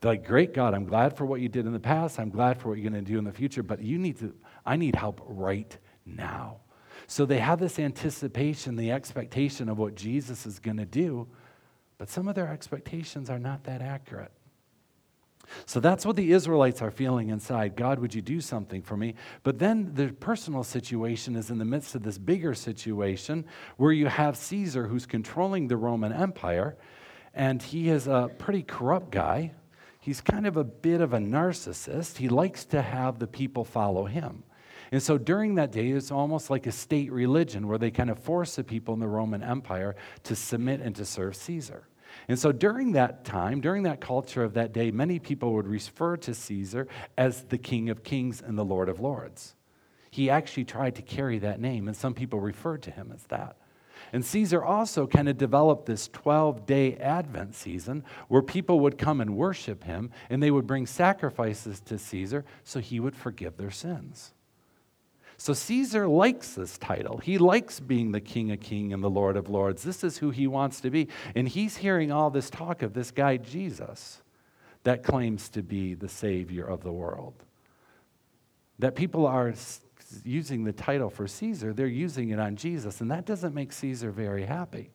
They're 0.00 0.12
like, 0.12 0.26
great 0.26 0.52
God, 0.52 0.74
I'm 0.74 0.84
glad 0.84 1.16
for 1.16 1.24
what 1.24 1.40
you 1.40 1.48
did 1.48 1.64
in 1.64 1.72
the 1.72 1.80
past. 1.80 2.20
I'm 2.20 2.28
glad 2.28 2.60
for 2.60 2.68
what 2.68 2.76
you're 2.76 2.90
going 2.90 3.02
to 3.02 3.10
do 3.10 3.16
in 3.18 3.24
the 3.24 3.32
future, 3.32 3.62
but 3.62 3.80
you 3.80 3.96
need 3.96 4.18
to, 4.18 4.34
I 4.66 4.76
need 4.76 4.94
help 4.94 5.22
right 5.24 5.74
now. 6.04 6.58
So 7.06 7.24
they 7.24 7.38
have 7.38 7.60
this 7.60 7.78
anticipation, 7.78 8.76
the 8.76 8.92
expectation 8.92 9.70
of 9.70 9.78
what 9.78 9.94
Jesus 9.94 10.44
is 10.44 10.58
going 10.58 10.76
to 10.76 10.84
do, 10.84 11.26
but 11.96 12.10
some 12.10 12.28
of 12.28 12.34
their 12.34 12.48
expectations 12.48 13.30
are 13.30 13.38
not 13.38 13.64
that 13.64 13.80
accurate. 13.80 14.32
So 15.66 15.80
that's 15.80 16.06
what 16.06 16.16
the 16.16 16.32
Israelites 16.32 16.82
are 16.82 16.90
feeling 16.90 17.30
inside. 17.30 17.76
God, 17.76 17.98
would 17.98 18.14
you 18.14 18.22
do 18.22 18.40
something 18.40 18.82
for 18.82 18.96
me? 18.96 19.14
But 19.42 19.58
then 19.58 19.92
the 19.94 20.08
personal 20.08 20.64
situation 20.64 21.36
is 21.36 21.50
in 21.50 21.58
the 21.58 21.64
midst 21.64 21.94
of 21.94 22.02
this 22.02 22.18
bigger 22.18 22.54
situation 22.54 23.44
where 23.76 23.92
you 23.92 24.06
have 24.06 24.36
Caesar 24.36 24.88
who's 24.88 25.06
controlling 25.06 25.68
the 25.68 25.76
Roman 25.76 26.12
Empire, 26.12 26.76
and 27.34 27.62
he 27.62 27.88
is 27.88 28.06
a 28.06 28.30
pretty 28.38 28.62
corrupt 28.62 29.10
guy. 29.10 29.52
He's 30.00 30.20
kind 30.20 30.46
of 30.46 30.56
a 30.56 30.64
bit 30.64 31.00
of 31.00 31.14
a 31.14 31.18
narcissist. 31.18 32.18
He 32.18 32.28
likes 32.28 32.64
to 32.66 32.82
have 32.82 33.18
the 33.18 33.26
people 33.26 33.64
follow 33.64 34.04
him. 34.04 34.44
And 34.92 35.02
so 35.02 35.18
during 35.18 35.54
that 35.54 35.72
day, 35.72 35.88
it's 35.88 36.10
almost 36.10 36.50
like 36.50 36.66
a 36.66 36.72
state 36.72 37.10
religion 37.10 37.66
where 37.66 37.78
they 37.78 37.90
kind 37.90 38.10
of 38.10 38.18
force 38.18 38.56
the 38.56 38.64
people 38.64 38.94
in 38.94 39.00
the 39.00 39.08
Roman 39.08 39.42
Empire 39.42 39.96
to 40.24 40.36
submit 40.36 40.80
and 40.80 40.94
to 40.96 41.04
serve 41.04 41.34
Caesar. 41.36 41.88
And 42.28 42.38
so 42.38 42.52
during 42.52 42.92
that 42.92 43.24
time, 43.24 43.60
during 43.60 43.82
that 43.84 44.00
culture 44.00 44.42
of 44.42 44.54
that 44.54 44.72
day, 44.72 44.90
many 44.90 45.18
people 45.18 45.52
would 45.54 45.66
refer 45.66 46.16
to 46.18 46.34
Caesar 46.34 46.88
as 47.16 47.44
the 47.44 47.58
King 47.58 47.90
of 47.90 48.02
Kings 48.02 48.42
and 48.42 48.56
the 48.58 48.64
Lord 48.64 48.88
of 48.88 49.00
Lords. 49.00 49.54
He 50.10 50.30
actually 50.30 50.64
tried 50.64 50.94
to 50.96 51.02
carry 51.02 51.38
that 51.40 51.60
name, 51.60 51.88
and 51.88 51.96
some 51.96 52.14
people 52.14 52.40
referred 52.40 52.82
to 52.82 52.90
him 52.90 53.10
as 53.12 53.24
that. 53.24 53.56
And 54.12 54.24
Caesar 54.24 54.64
also 54.64 55.06
kind 55.06 55.28
of 55.28 55.36
developed 55.36 55.86
this 55.86 56.08
12 56.08 56.66
day 56.66 56.96
Advent 56.96 57.54
season 57.54 58.04
where 58.28 58.42
people 58.42 58.80
would 58.80 58.96
come 58.96 59.20
and 59.20 59.36
worship 59.36 59.82
him, 59.84 60.10
and 60.30 60.42
they 60.42 60.50
would 60.50 60.66
bring 60.66 60.86
sacrifices 60.86 61.80
to 61.80 61.98
Caesar 61.98 62.44
so 62.62 62.80
he 62.80 63.00
would 63.00 63.16
forgive 63.16 63.56
their 63.56 63.70
sins. 63.70 64.32
So 65.44 65.52
Caesar 65.52 66.08
likes 66.08 66.54
this 66.54 66.78
title. 66.78 67.18
He 67.18 67.36
likes 67.36 67.78
being 67.78 68.12
the 68.12 68.20
King 68.22 68.50
of 68.50 68.60
Kings 68.60 68.94
and 68.94 69.04
the 69.04 69.10
Lord 69.10 69.36
of 69.36 69.50
Lords. 69.50 69.82
This 69.82 70.02
is 70.02 70.16
who 70.16 70.30
he 70.30 70.46
wants 70.46 70.80
to 70.80 70.88
be. 70.88 71.08
And 71.34 71.46
he's 71.46 71.76
hearing 71.76 72.10
all 72.10 72.30
this 72.30 72.48
talk 72.48 72.80
of 72.80 72.94
this 72.94 73.10
guy, 73.10 73.36
Jesus, 73.36 74.22
that 74.84 75.02
claims 75.02 75.50
to 75.50 75.62
be 75.62 75.92
the 75.92 76.08
Savior 76.08 76.64
of 76.64 76.82
the 76.82 76.92
world. 76.92 77.34
That 78.78 78.94
people 78.94 79.26
are 79.26 79.52
using 80.24 80.64
the 80.64 80.72
title 80.72 81.10
for 81.10 81.26
Caesar, 81.26 81.74
they're 81.74 81.88
using 81.88 82.30
it 82.30 82.40
on 82.40 82.56
Jesus, 82.56 83.02
and 83.02 83.10
that 83.10 83.26
doesn't 83.26 83.54
make 83.54 83.74
Caesar 83.74 84.10
very 84.10 84.46
happy. 84.46 84.92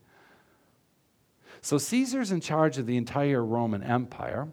So 1.62 1.78
Caesar's 1.78 2.32
in 2.32 2.42
charge 2.42 2.80
of 2.80 2.88
the 2.88 2.98
entire 2.98 3.46
Roman 3.46 3.84
Empire. 3.84 4.48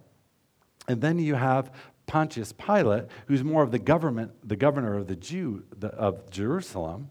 And 0.88 1.00
then 1.00 1.18
you 1.18 1.36
have 1.36 1.72
Pontius 2.06 2.52
Pilate, 2.52 3.06
who's 3.26 3.42
more 3.42 3.62
of 3.62 3.70
the 3.70 3.78
government, 3.78 4.32
the 4.44 4.56
governor 4.56 4.96
of 4.96 5.06
the 5.06 5.16
Jew 5.16 5.64
the, 5.76 5.88
of 5.88 6.30
Jerusalem. 6.30 7.10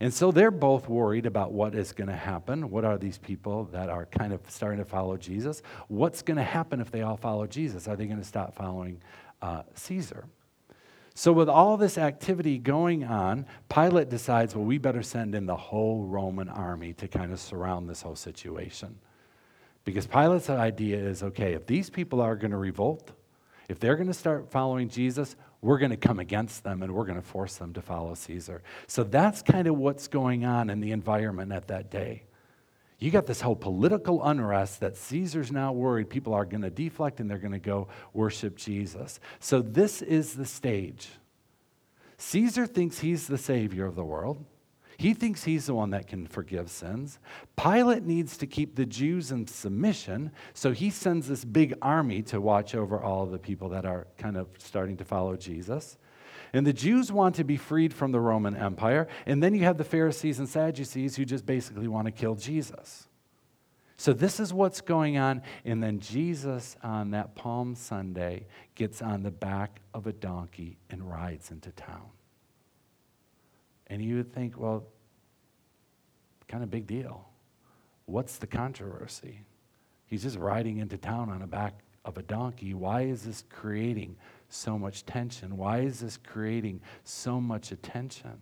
And 0.00 0.12
so 0.12 0.32
they're 0.32 0.50
both 0.50 0.88
worried 0.88 1.24
about 1.24 1.52
what 1.52 1.74
is 1.74 1.92
going 1.92 2.08
to 2.08 2.16
happen. 2.16 2.68
What 2.70 2.84
are 2.84 2.98
these 2.98 3.16
people 3.16 3.64
that 3.66 3.88
are 3.88 4.06
kind 4.06 4.32
of 4.32 4.40
starting 4.48 4.78
to 4.78 4.84
follow 4.84 5.16
Jesus? 5.16 5.62
What's 5.88 6.20
going 6.20 6.36
to 6.36 6.42
happen 6.42 6.80
if 6.80 6.90
they 6.90 7.02
all 7.02 7.16
follow 7.16 7.46
Jesus? 7.46 7.86
Are 7.86 7.96
they 7.96 8.06
going 8.06 8.18
to 8.18 8.24
stop 8.24 8.54
following 8.54 9.00
uh, 9.40 9.62
Caesar? 9.74 10.26
So, 11.16 11.32
with 11.32 11.48
all 11.48 11.76
this 11.76 11.96
activity 11.96 12.58
going 12.58 13.04
on, 13.04 13.46
Pilate 13.68 14.08
decides, 14.08 14.56
well, 14.56 14.64
we 14.64 14.78
better 14.78 15.02
send 15.02 15.36
in 15.36 15.46
the 15.46 15.56
whole 15.56 16.02
Roman 16.02 16.48
army 16.48 16.92
to 16.94 17.06
kind 17.06 17.32
of 17.32 17.38
surround 17.38 17.88
this 17.88 18.02
whole 18.02 18.16
situation. 18.16 18.98
Because 19.84 20.08
Pilate's 20.08 20.50
idea 20.50 20.98
is 20.98 21.22
okay, 21.22 21.52
if 21.52 21.66
these 21.66 21.88
people 21.88 22.20
are 22.20 22.34
going 22.34 22.50
to 22.50 22.56
revolt, 22.56 23.12
if 23.68 23.78
they're 23.80 23.96
going 23.96 24.08
to 24.08 24.14
start 24.14 24.50
following 24.50 24.88
Jesus, 24.88 25.36
we're 25.60 25.78
going 25.78 25.90
to 25.90 25.96
come 25.96 26.18
against 26.18 26.62
them 26.62 26.82
and 26.82 26.92
we're 26.92 27.06
going 27.06 27.20
to 27.20 27.26
force 27.26 27.56
them 27.56 27.72
to 27.72 27.82
follow 27.82 28.14
Caesar. 28.14 28.62
So 28.86 29.04
that's 29.04 29.42
kind 29.42 29.66
of 29.66 29.76
what's 29.76 30.08
going 30.08 30.44
on 30.44 30.68
in 30.68 30.80
the 30.80 30.92
environment 30.92 31.52
at 31.52 31.68
that 31.68 31.90
day. 31.90 32.24
You 32.98 33.10
got 33.10 33.26
this 33.26 33.40
whole 33.40 33.56
political 33.56 34.22
unrest 34.24 34.80
that 34.80 34.96
Caesar's 34.96 35.50
now 35.50 35.72
worried 35.72 36.08
people 36.08 36.32
are 36.34 36.44
going 36.44 36.62
to 36.62 36.70
deflect 36.70 37.20
and 37.20 37.30
they're 37.30 37.38
going 37.38 37.52
to 37.52 37.58
go 37.58 37.88
worship 38.12 38.56
Jesus. 38.56 39.20
So 39.40 39.60
this 39.60 40.00
is 40.00 40.34
the 40.34 40.46
stage. 40.46 41.08
Caesar 42.16 42.66
thinks 42.66 43.00
he's 43.00 43.26
the 43.26 43.38
savior 43.38 43.86
of 43.86 43.96
the 43.96 44.04
world. 44.04 44.44
He 44.96 45.14
thinks 45.14 45.44
he's 45.44 45.66
the 45.66 45.74
one 45.74 45.90
that 45.90 46.06
can 46.06 46.26
forgive 46.26 46.70
sins. 46.70 47.18
Pilate 47.56 48.04
needs 48.04 48.36
to 48.38 48.46
keep 48.46 48.76
the 48.76 48.86
Jews 48.86 49.32
in 49.32 49.46
submission, 49.46 50.30
so 50.52 50.72
he 50.72 50.90
sends 50.90 51.28
this 51.28 51.44
big 51.44 51.74
army 51.82 52.22
to 52.22 52.40
watch 52.40 52.74
over 52.74 53.00
all 53.00 53.26
the 53.26 53.38
people 53.38 53.70
that 53.70 53.84
are 53.84 54.06
kind 54.18 54.36
of 54.36 54.48
starting 54.58 54.96
to 54.98 55.04
follow 55.04 55.36
Jesus. 55.36 55.98
And 56.52 56.64
the 56.64 56.72
Jews 56.72 57.10
want 57.10 57.34
to 57.34 57.44
be 57.44 57.56
freed 57.56 57.92
from 57.92 58.12
the 58.12 58.20
Roman 58.20 58.56
Empire. 58.56 59.08
And 59.26 59.42
then 59.42 59.54
you 59.54 59.64
have 59.64 59.76
the 59.76 59.84
Pharisees 59.84 60.38
and 60.38 60.48
Sadducees 60.48 61.16
who 61.16 61.24
just 61.24 61.44
basically 61.44 61.88
want 61.88 62.06
to 62.06 62.12
kill 62.12 62.36
Jesus. 62.36 63.08
So 63.96 64.12
this 64.12 64.38
is 64.38 64.52
what's 64.52 64.80
going 64.80 65.18
on. 65.18 65.42
And 65.64 65.82
then 65.82 65.98
Jesus, 65.98 66.76
on 66.82 67.10
that 67.10 67.34
Palm 67.34 67.74
Sunday, 67.74 68.46
gets 68.76 69.02
on 69.02 69.24
the 69.24 69.32
back 69.32 69.80
of 69.92 70.06
a 70.06 70.12
donkey 70.12 70.78
and 70.90 71.10
rides 71.10 71.50
into 71.50 71.72
town. 71.72 72.10
And 73.88 74.02
you 74.02 74.16
would 74.16 74.32
think, 74.32 74.58
well, 74.58 74.84
kind 76.48 76.62
of 76.62 76.70
big 76.70 76.86
deal. 76.86 77.26
What's 78.06 78.36
the 78.36 78.46
controversy? 78.46 79.40
He's 80.06 80.22
just 80.22 80.38
riding 80.38 80.78
into 80.78 80.96
town 80.96 81.30
on 81.30 81.40
the 81.40 81.46
back 81.46 81.74
of 82.04 82.18
a 82.18 82.22
donkey. 82.22 82.74
Why 82.74 83.02
is 83.02 83.22
this 83.22 83.44
creating 83.50 84.16
so 84.48 84.78
much 84.78 85.04
tension? 85.06 85.56
Why 85.56 85.80
is 85.80 86.00
this 86.00 86.16
creating 86.16 86.80
so 87.02 87.40
much 87.40 87.72
attention? 87.72 88.38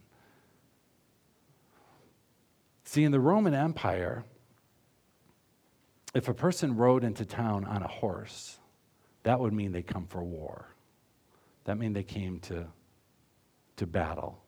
See, 2.85 3.05
in 3.05 3.13
the 3.13 3.21
Roman 3.21 3.55
Empire, 3.55 4.25
if 6.15 6.29
a 6.29 6.35
person 6.35 6.77
rode 6.77 7.05
into 7.05 7.25
town 7.25 7.65
on 7.65 7.83
a 7.83 7.89
horse, 7.89 8.59
that 9.23 9.41
would 9.41 9.53
mean 9.53 9.73
they 9.73 9.83
come 9.83 10.07
for 10.07 10.23
war. 10.23 10.75
That 11.65 11.79
mean 11.79 11.93
they 11.93 12.03
came 12.03 12.41
to, 12.41 12.67
to 13.77 13.87
battle. 13.87 14.43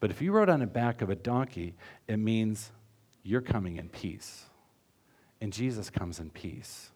But 0.00 0.10
if 0.10 0.20
you 0.20 0.32
rode 0.32 0.48
on 0.48 0.60
the 0.60 0.66
back 0.66 1.02
of 1.02 1.10
a 1.10 1.14
donkey, 1.14 1.74
it 2.06 2.18
means 2.18 2.70
you're 3.22 3.40
coming 3.40 3.76
in 3.76 3.88
peace. 3.88 4.44
And 5.40 5.52
Jesus 5.52 5.90
comes 5.90 6.20
in 6.20 6.30
peace. 6.30 6.90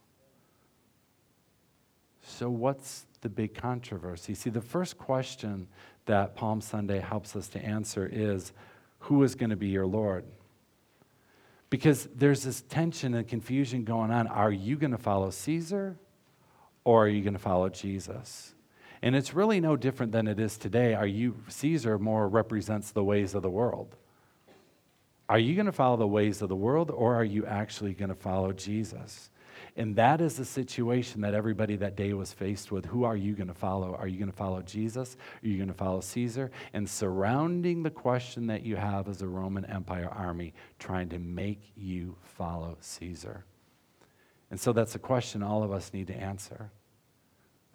So, 2.23 2.49
what's 2.49 3.07
the 3.23 3.29
big 3.29 3.55
controversy? 3.55 4.35
See, 4.35 4.51
the 4.51 4.61
first 4.61 4.99
question 4.99 5.67
that 6.07 6.35
Palm 6.35 6.61
Sunday 6.61 7.01
helps 7.01 7.37
us 7.37 7.49
to 7.49 7.65
answer 7.65 8.09
is 8.11 8.53
who 9.01 9.23
is 9.23 9.35
going 9.35 9.51
to 9.51 9.57
be 9.57 9.69
your 9.69 9.87
Lord? 9.87 10.25
Because 11.69 12.09
there's 12.15 12.43
this 12.43 12.63
tension 12.63 13.15
and 13.15 13.27
confusion 13.27 13.85
going 13.85 14.11
on. 14.11 14.27
Are 14.27 14.51
you 14.51 14.77
going 14.77 14.91
to 14.91 14.99
follow 14.99 15.31
Caesar 15.31 15.97
or 16.85 17.05
are 17.05 17.09
you 17.09 17.23
going 17.23 17.35
to 17.35 17.39
follow 17.39 17.69
Jesus? 17.69 18.55
And 19.03 19.17
it's 19.17 19.33
really 19.33 19.61
no 19.61 19.77
different 19.77 20.13
than 20.13 20.27
it 20.27 20.39
is 20.39 20.59
today. 20.59 20.95
Are 20.95 21.07
you, 21.07 21.43
Caesar 21.49 21.99
more 21.99 22.29
represents 22.29 22.91
the 22.91 23.05
ways 23.05 23.35
of 23.35 23.43
the 23.43 23.51
world. 23.51 23.97
Are 25.29 25.39
you 25.39 25.55
going 25.55 25.67
to 25.67 25.73
follow 25.73 25.97
the 25.97 26.07
ways 26.07 26.43
of 26.43 26.49
the 26.49 26.57
world 26.57 26.91
or 26.91 27.15
are 27.15 27.25
you 27.25 27.47
actually 27.47 27.95
going 27.95 28.09
to 28.09 28.15
follow 28.15 28.53
Jesus? 28.53 29.31
And 29.77 29.95
that 29.97 30.21
is 30.21 30.37
the 30.37 30.45
situation 30.45 31.21
that 31.21 31.35
everybody 31.35 31.77
that 31.77 31.97
day 31.97 32.13
was 32.13 32.33
faced 32.33 32.73
with. 32.73 32.85
Who 32.87 33.05
are 33.05 33.17
you 33.17 33.35
going 33.35 33.49
to 33.49 33.55
follow? 33.55 33.95
Are 33.95 34.09
you 34.09 34.19
going 34.19 34.31
to 34.31 34.37
follow 34.37 34.61
Jesus? 34.63 35.17
Are 35.43 35.47
you 35.47 35.57
going 35.57 35.69
to 35.69 35.75
follow 35.75 36.01
Caesar? 36.01 36.51
And 36.73 36.89
surrounding 36.89 37.83
the 37.83 37.91
question 37.91 38.49
that 38.49 38.65
you 38.65 38.77
have 38.77 39.09
as 39.09 39.23
a 39.23 39.29
Roman 39.29 39.65
Empire 39.67 40.09
army 40.09 40.53
trying 40.79 41.09
to 41.11 41.19
make 41.19 41.73
you 41.77 42.17
follow 42.23 42.77
Caesar. 42.81 43.45
And 44.51 44.59
so 44.59 44.73
that's 44.73 44.97
a 44.97 44.99
question 44.99 45.43
all 45.43 45.63
of 45.63 45.71
us 45.71 45.93
need 45.93 46.09
to 46.09 46.17
answer. 46.17 46.71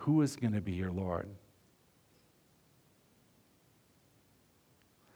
Who 0.06 0.22
is 0.22 0.36
going 0.36 0.54
to 0.54 0.62
be 0.62 0.74
your 0.74 0.92
Lord? 0.92 1.28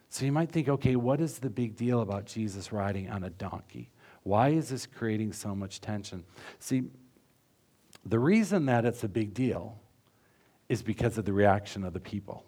So 0.09 0.25
you 0.25 0.31
might 0.31 0.51
think, 0.51 0.67
okay, 0.67 0.95
what 0.95 1.21
is 1.21 1.37
the 1.37 1.49
big 1.51 1.75
deal 1.75 2.01
about 2.01 2.25
Jesus 2.25 2.71
riding 2.71 3.07
on 3.07 3.23
a 3.23 3.29
donkey? 3.29 3.91
Why 4.23 4.49
is 4.49 4.69
this 4.69 4.87
creating 4.87 5.33
so 5.33 5.53
much 5.53 5.79
tension? 5.79 6.23
See, 6.57 6.85
the 8.03 8.17
reason 8.17 8.65
that 8.65 8.83
it's 8.83 9.03
a 9.03 9.07
big 9.07 9.35
deal 9.35 9.77
is 10.69 10.81
because 10.81 11.19
of 11.19 11.25
the 11.25 11.33
reaction 11.33 11.83
of 11.83 11.93
the 11.93 11.99
people. 11.99 12.43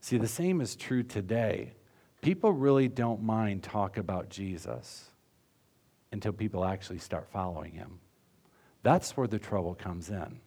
See, 0.00 0.16
the 0.16 0.28
same 0.28 0.60
is 0.60 0.76
true 0.76 1.02
today. 1.02 1.72
People 2.22 2.52
really 2.52 2.86
don't 2.86 3.20
mind 3.20 3.64
talk 3.64 3.96
about 3.96 4.28
Jesus 4.28 5.10
until 6.12 6.32
people 6.32 6.64
actually 6.64 6.98
start 6.98 7.26
following 7.32 7.72
him. 7.72 7.98
That's 8.86 9.16
where 9.16 9.26
the 9.26 9.40
trouble 9.40 9.74
comes 9.74 10.10
in. 10.10 10.38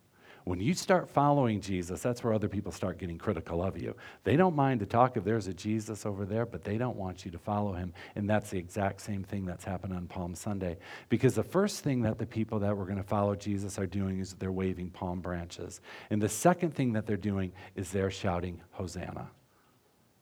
When 0.46 0.62
you 0.62 0.74
start 0.74 1.10
following 1.10 1.60
Jesus, 1.60 2.02
that's 2.02 2.24
where 2.24 2.34
other 2.34 2.48
people 2.48 2.72
start 2.72 2.98
getting 2.98 3.18
critical 3.18 3.62
of 3.62 3.78
you. 3.78 3.98
They 4.24 4.38
don't 4.38 4.56
mind 4.56 4.80
to 4.80 4.86
talk 4.86 5.18
if 5.18 5.26
there's 5.26 5.48
a 5.48 5.54
Jesus 5.54 6.06
over 6.06 6.24
there, 6.24 6.46
but 6.46 6.64
they 6.64 6.78
don't 6.78 6.96
want 6.96 7.26
you 7.26 7.32
to 7.32 7.38
follow 7.38 7.74
him. 7.74 7.94
And 8.16 8.30
that's 8.30 8.50
the 8.50 8.58
exact 8.58 9.02
same 9.02 9.26
thing 9.26 9.46
that's 9.46 9.66
happened 9.66 9.94
on 9.94 10.08
Palm 10.08 10.36
Sunday. 10.36 10.78
Because 11.10 11.36
the 11.36 11.44
first 11.44 11.84
thing 11.84 12.02
that 12.04 12.18
the 12.18 12.26
people 12.26 12.60
that 12.60 12.78
were 12.78 12.86
going 12.86 12.96
to 12.96 13.04
follow 13.04 13.36
Jesus 13.36 13.78
are 13.78 13.86
doing 13.86 14.20
is 14.20 14.36
they're 14.36 14.54
waving 14.54 14.92
palm 14.92 15.20
branches. 15.20 15.82
And 16.10 16.22
the 16.22 16.30
second 16.30 16.74
thing 16.74 16.94
that 16.94 17.06
they're 17.06 17.18
doing 17.18 17.52
is 17.76 17.92
they're 17.92 18.10
shouting, 18.10 18.62
Hosanna. 18.72 19.32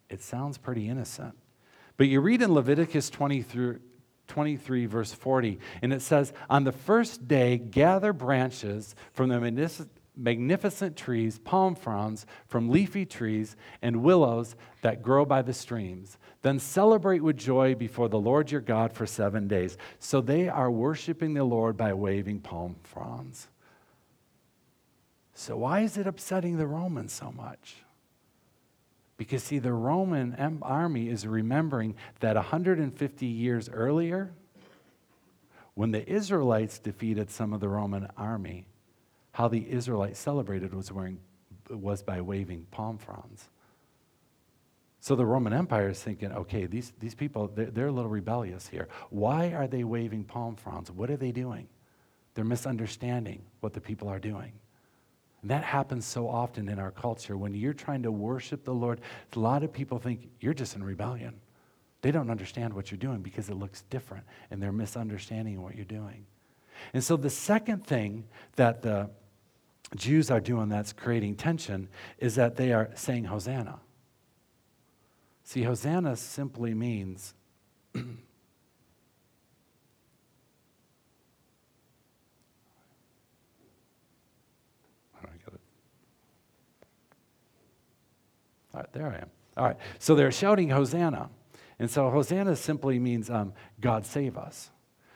It 0.09 0.23
sounds 0.23 0.57
pretty 0.57 0.89
innocent. 0.89 1.37
But 1.97 2.07
you 2.07 2.19
read 2.19 2.41
in 2.41 2.51
Leviticus 2.51 3.11
20 3.11 3.43
through, 3.43 3.79
23, 4.27 4.85
verse 4.85 5.13
40, 5.13 5.59
and 5.81 5.93
it 5.93 6.01
says, 6.01 6.33
On 6.49 6.63
the 6.63 6.71
first 6.71 7.27
day, 7.27 7.57
gather 7.57 8.13
branches 8.13 8.95
from 9.13 9.29
the 9.29 9.87
magnificent 10.15 10.97
trees, 10.97 11.39
palm 11.39 11.75
fronds, 11.75 12.25
from 12.47 12.69
leafy 12.69 13.05
trees, 13.05 13.55
and 13.81 14.03
willows 14.03 14.55
that 14.81 15.01
grow 15.01 15.25
by 15.25 15.41
the 15.41 15.53
streams. 15.53 16.17
Then 16.41 16.59
celebrate 16.59 17.21
with 17.21 17.37
joy 17.37 17.75
before 17.75 18.09
the 18.09 18.19
Lord 18.19 18.51
your 18.51 18.61
God 18.61 18.93
for 18.93 19.05
seven 19.05 19.47
days. 19.47 19.77
So 19.99 20.21
they 20.21 20.49
are 20.49 20.71
worshiping 20.71 21.33
the 21.33 21.43
Lord 21.43 21.77
by 21.77 21.93
waving 21.93 22.41
palm 22.41 22.75
fronds. 22.83 23.47
So, 25.33 25.55
why 25.55 25.81
is 25.81 25.97
it 25.97 26.07
upsetting 26.07 26.57
the 26.57 26.65
Romans 26.65 27.13
so 27.13 27.31
much? 27.31 27.75
Because, 29.17 29.43
see, 29.43 29.59
the 29.59 29.73
Roman 29.73 30.35
army 30.61 31.09
is 31.09 31.25
remembering 31.25 31.95
that 32.19 32.35
150 32.35 33.25
years 33.25 33.67
earlier, 33.69 34.31
when 35.73 35.91
the 35.91 36.07
Israelites 36.07 36.79
defeated 36.79 37.29
some 37.31 37.51
of 37.51 37.59
the 37.59 37.67
Roman 37.67 38.07
army, 38.15 38.67
how 39.31 39.47
the 39.47 39.69
Israelites 39.69 40.19
celebrated 40.19 40.73
was, 40.73 40.91
wearing, 40.91 41.19
was 41.69 42.03
by 42.03 42.21
waving 42.21 42.67
palm 42.71 42.97
fronds. 42.97 43.49
So 44.99 45.15
the 45.15 45.25
Roman 45.25 45.53
Empire 45.53 45.89
is 45.89 46.01
thinking, 46.01 46.31
okay, 46.31 46.65
these, 46.65 46.93
these 46.99 47.15
people, 47.15 47.47
they're, 47.47 47.67
they're 47.67 47.87
a 47.87 47.91
little 47.91 48.09
rebellious 48.09 48.67
here. 48.67 48.87
Why 49.09 49.53
are 49.53 49.67
they 49.67 49.83
waving 49.83 50.25
palm 50.25 50.55
fronds? 50.55 50.91
What 50.91 51.09
are 51.09 51.17
they 51.17 51.31
doing? 51.31 51.67
They're 52.33 52.43
misunderstanding 52.43 53.43
what 53.61 53.73
the 53.73 53.81
people 53.81 54.09
are 54.09 54.19
doing. 54.19 54.53
And 55.47 55.51
that 55.53 55.63
happens 55.63 56.05
so 56.05 56.27
often 56.27 56.67
in 56.67 56.77
our 56.77 56.91
culture. 56.91 57.37
When 57.37 57.53
you're 57.53 57.71
trying 57.71 58.03
to 58.03 58.11
worship 58.11 58.65
the 58.65 58.73
Lord, 58.73 58.99
a 59.33 59.39
lot 59.39 59.63
of 59.63 59.71
people 59.71 59.97
think 59.97 60.27
you're 60.41 60.53
just 60.53 60.75
in 60.75 60.83
rebellion. 60.83 61.39
They 62.01 62.11
don't 62.11 62.29
understand 62.29 62.73
what 62.73 62.91
you're 62.91 62.97
doing 62.97 63.21
because 63.21 63.47
it 63.47 63.53
looks 63.53 63.83
different 63.83 64.25
and 64.51 64.61
they're 64.61 64.73
misunderstanding 64.73 65.61
what 65.61 65.73
you're 65.73 65.85
doing. 65.85 66.25
And 66.93 67.01
so 67.01 67.15
the 67.15 67.29
second 67.29 67.87
thing 67.87 68.25
that 68.57 68.81
the 68.81 69.09
Jews 69.95 70.29
are 70.29 70.41
doing 70.41 70.67
that's 70.67 70.91
creating 70.91 71.35
tension 71.35 71.87
is 72.17 72.35
that 72.35 72.57
they 72.57 72.73
are 72.73 72.89
saying 72.95 73.23
Hosanna. 73.23 73.79
See, 75.45 75.63
Hosanna 75.63 76.17
simply 76.17 76.73
means 76.73 77.33
All 88.66 88.66
there 88.91 89.07
I 89.07 89.15
am. 89.17 89.29
All 89.55 89.65
right, 89.65 89.77
so 89.99 90.15
they're 90.15 90.31
shouting 90.31 90.69
Hosanna. 90.69 91.29
And 91.79 91.89
so 91.89 92.09
Hosanna 92.09 92.55
simply 92.55 92.99
means 92.99 93.29
um, 93.29 93.53
God 93.79 94.05
save 94.05 94.37
us. 94.37 94.71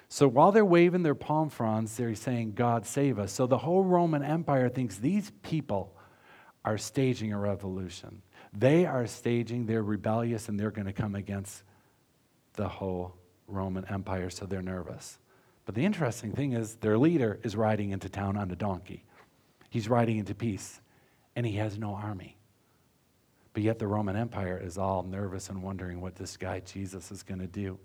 So 0.09 0.27
while 0.27 0.51
they're 0.51 0.65
waving 0.65 1.03
their 1.03 1.15
palm 1.15 1.49
fronds, 1.49 1.95
they're 1.95 2.15
saying, 2.15 2.53
God 2.53 2.85
save 2.85 3.17
us. 3.17 3.31
So 3.31 3.47
the 3.47 3.57
whole 3.57 3.83
Roman 3.83 4.23
Empire 4.23 4.67
thinks 4.67 4.97
these 4.97 5.31
people 5.41 5.95
are 6.65 6.77
staging 6.77 7.31
a 7.33 7.39
revolution. 7.39 8.21
They 8.53 8.85
are 8.85 9.07
staging, 9.07 9.65
they're 9.65 9.81
rebellious, 9.81 10.49
and 10.49 10.59
they're 10.59 10.71
going 10.71 10.87
to 10.87 10.93
come 10.93 11.15
against 11.15 11.63
the 12.53 12.67
whole 12.67 13.15
Roman 13.47 13.85
Empire, 13.85 14.29
so 14.29 14.45
they're 14.45 14.61
nervous. 14.61 15.17
But 15.65 15.75
the 15.75 15.85
interesting 15.85 16.33
thing 16.33 16.53
is, 16.53 16.75
their 16.75 16.97
leader 16.97 17.39
is 17.43 17.55
riding 17.55 17.91
into 17.91 18.09
town 18.09 18.35
on 18.35 18.51
a 18.51 18.55
donkey. 18.55 19.05
He's 19.69 19.87
riding 19.87 20.17
into 20.17 20.35
peace, 20.35 20.81
and 21.35 21.45
he 21.45 21.53
has 21.53 21.77
no 21.77 21.93
army. 21.93 22.37
But 23.53 23.63
yet 23.63 23.79
the 23.79 23.87
Roman 23.87 24.15
Empire 24.15 24.61
is 24.63 24.77
all 24.77 25.03
nervous 25.03 25.49
and 25.49 25.61
wondering 25.61 26.01
what 26.01 26.15
this 26.15 26.37
guy 26.37 26.61
Jesus 26.61 27.11
is 27.11 27.23
going 27.23 27.41
to 27.41 27.47
do. 27.47 27.77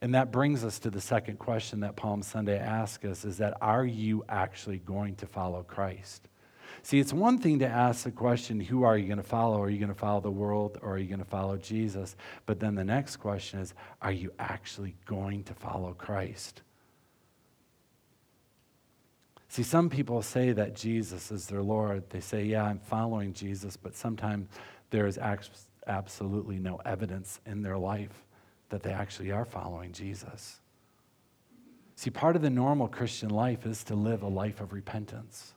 And 0.00 0.14
that 0.14 0.30
brings 0.30 0.64
us 0.64 0.78
to 0.80 0.90
the 0.90 1.00
second 1.00 1.38
question 1.38 1.80
that 1.80 1.96
Palm 1.96 2.22
Sunday 2.22 2.58
asks 2.58 3.04
us 3.04 3.24
is 3.24 3.38
that 3.38 3.56
are 3.60 3.84
you 3.84 4.24
actually 4.28 4.78
going 4.78 5.16
to 5.16 5.26
follow 5.26 5.62
Christ? 5.62 6.28
See, 6.82 6.98
it's 6.98 7.12
one 7.12 7.38
thing 7.38 7.60
to 7.60 7.66
ask 7.66 8.04
the 8.04 8.10
question, 8.10 8.60
who 8.60 8.82
are 8.82 8.98
you 8.98 9.06
going 9.06 9.16
to 9.16 9.22
follow? 9.22 9.62
Are 9.62 9.70
you 9.70 9.78
going 9.78 9.88
to 9.88 9.98
follow 9.98 10.20
the 10.20 10.30
world 10.30 10.78
or 10.82 10.92
are 10.94 10.98
you 10.98 11.06
going 11.06 11.20
to 11.20 11.24
follow 11.24 11.56
Jesus? 11.56 12.16
But 12.44 12.60
then 12.60 12.74
the 12.74 12.84
next 12.84 13.16
question 13.16 13.60
is, 13.60 13.72
are 14.02 14.12
you 14.12 14.30
actually 14.38 14.94
going 15.06 15.44
to 15.44 15.54
follow 15.54 15.94
Christ? 15.94 16.60
See, 19.54 19.62
some 19.62 19.88
people 19.88 20.20
say 20.20 20.50
that 20.50 20.74
Jesus 20.74 21.30
is 21.30 21.46
their 21.46 21.62
Lord. 21.62 22.10
They 22.10 22.18
say, 22.18 22.42
yeah, 22.42 22.64
I'm 22.64 22.80
following 22.80 23.32
Jesus, 23.32 23.76
but 23.76 23.94
sometimes 23.94 24.48
there 24.90 25.06
is 25.06 25.16
absolutely 25.86 26.58
no 26.58 26.80
evidence 26.84 27.38
in 27.46 27.62
their 27.62 27.78
life 27.78 28.24
that 28.70 28.82
they 28.82 28.90
actually 28.90 29.30
are 29.30 29.44
following 29.44 29.92
Jesus. 29.92 30.58
See, 31.94 32.10
part 32.10 32.34
of 32.34 32.42
the 32.42 32.50
normal 32.50 32.88
Christian 32.88 33.30
life 33.30 33.64
is 33.64 33.84
to 33.84 33.94
live 33.94 34.24
a 34.24 34.28
life 34.28 34.60
of 34.60 34.72
repentance. 34.72 35.54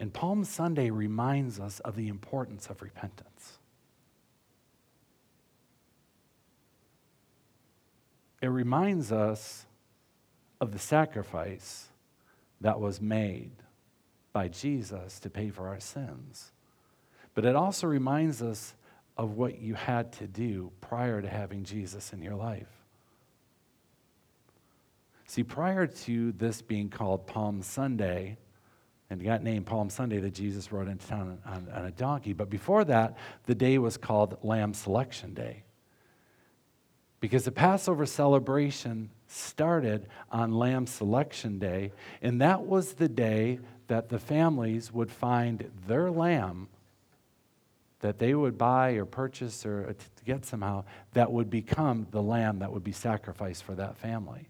And 0.00 0.10
Palm 0.10 0.42
Sunday 0.42 0.88
reminds 0.88 1.60
us 1.60 1.78
of 1.80 1.94
the 1.94 2.08
importance 2.08 2.70
of 2.70 2.80
repentance. 2.80 3.58
It 8.40 8.46
reminds 8.46 9.12
us 9.12 9.66
of 10.58 10.72
the 10.72 10.78
sacrifice 10.78 11.88
that 12.62 12.80
was 12.80 13.00
made 13.00 13.52
by 14.32 14.48
Jesus 14.48 15.20
to 15.20 15.30
pay 15.30 15.50
for 15.50 15.68
our 15.68 15.80
sins. 15.80 16.52
But 17.34 17.44
it 17.44 17.54
also 17.54 17.86
reminds 17.86 18.42
us 18.42 18.74
of 19.16 19.36
what 19.36 19.60
you 19.60 19.74
had 19.74 20.12
to 20.14 20.26
do 20.26 20.72
prior 20.80 21.20
to 21.20 21.28
having 21.28 21.64
Jesus 21.64 22.12
in 22.12 22.22
your 22.22 22.34
life. 22.34 22.68
See, 25.26 25.42
prior 25.42 25.86
to 25.86 26.32
this 26.32 26.60
being 26.62 26.88
called 26.88 27.26
Palm 27.26 27.62
Sunday, 27.62 28.36
and 29.08 29.20
it 29.20 29.24
got 29.24 29.42
named 29.42 29.66
Palm 29.66 29.90
Sunday 29.90 30.18
that 30.20 30.34
Jesus 30.34 30.72
rode 30.72 30.88
into 30.88 31.06
town 31.06 31.38
on, 31.46 31.68
on, 31.74 31.84
a 31.86 31.90
donkey, 31.90 32.32
but 32.32 32.50
before 32.50 32.84
that, 32.84 33.16
the 33.46 33.54
day 33.54 33.78
was 33.78 33.96
called 33.96 34.38
Lamb 34.42 34.74
Selection 34.74 35.34
Day. 35.34 35.64
Because 37.20 37.44
the 37.44 37.52
Passover 37.52 38.04
celebration 38.04 39.10
started 39.32 40.06
on 40.30 40.52
Lamb 40.52 40.86
Selection 40.86 41.58
Day, 41.58 41.92
and 42.20 42.40
that 42.40 42.62
was 42.62 42.94
the 42.94 43.08
day 43.08 43.58
that 43.88 44.08
the 44.08 44.18
families 44.18 44.92
would 44.92 45.10
find 45.10 45.70
their 45.86 46.10
lamb 46.10 46.68
that 48.02 48.18
they 48.18 48.34
would 48.34 48.58
buy 48.58 48.90
or 48.92 49.06
purchase 49.06 49.64
or 49.64 49.86
uh, 49.88 49.92
get 50.26 50.44
somehow 50.44 50.84
that 51.14 51.32
would 51.32 51.48
become 51.48 52.06
the 52.10 52.22
lamb 52.22 52.58
that 52.58 52.72
would 52.72 52.84
be 52.84 52.92
sacrificed 52.92 53.62
for 53.62 53.74
that 53.76 53.96
family. 53.96 54.48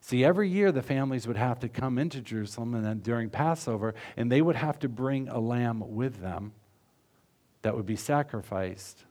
See, 0.00 0.24
every 0.24 0.48
year 0.48 0.70
the 0.70 0.82
families 0.82 1.26
would 1.26 1.36
have 1.36 1.60
to 1.60 1.68
come 1.68 1.98
into 1.98 2.20
Jerusalem 2.20 2.74
and 2.74 2.84
then 2.84 2.98
during 2.98 3.30
Passover, 3.30 3.94
and 4.16 4.30
they 4.30 4.42
would 4.42 4.56
have 4.56 4.78
to 4.80 4.88
bring 4.88 5.28
a 5.28 5.38
lamb 5.38 5.82
with 5.94 6.20
them 6.20 6.52
that 7.62 7.76
would 7.76 7.86
be 7.86 7.96
sacrificed. 7.96 9.04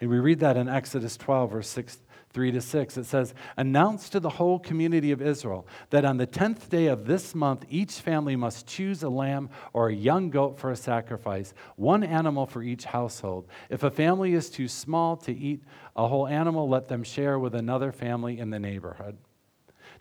And 0.00 0.10
we 0.10 0.18
read 0.18 0.40
that 0.40 0.56
in 0.56 0.68
Exodus 0.68 1.16
12, 1.16 1.52
verse 1.52 1.68
6 1.68 1.98
3 2.34 2.50
to 2.50 2.60
6. 2.60 2.96
It 2.96 3.04
says, 3.04 3.32
Announce 3.56 4.10
to 4.10 4.20
the 4.20 4.28
whole 4.28 4.58
community 4.58 5.12
of 5.12 5.22
Israel 5.22 5.66
that 5.90 6.04
on 6.04 6.16
the 6.16 6.26
10th 6.26 6.68
day 6.68 6.88
of 6.88 7.06
this 7.06 7.34
month, 7.34 7.64
each 7.70 7.92
family 7.92 8.34
must 8.34 8.66
choose 8.66 9.02
a 9.04 9.08
lamb 9.08 9.48
or 9.72 9.88
a 9.88 9.94
young 9.94 10.30
goat 10.30 10.58
for 10.58 10.72
a 10.72 10.76
sacrifice, 10.76 11.54
one 11.76 12.02
animal 12.02 12.44
for 12.44 12.62
each 12.62 12.84
household. 12.84 13.46
If 13.70 13.84
a 13.84 13.90
family 13.90 14.34
is 14.34 14.50
too 14.50 14.68
small 14.68 15.16
to 15.18 15.32
eat 15.32 15.62
a 15.96 16.08
whole 16.08 16.26
animal, 16.26 16.68
let 16.68 16.88
them 16.88 17.04
share 17.04 17.38
with 17.38 17.54
another 17.54 17.92
family 17.92 18.38
in 18.38 18.50
the 18.50 18.58
neighborhood. 18.58 19.16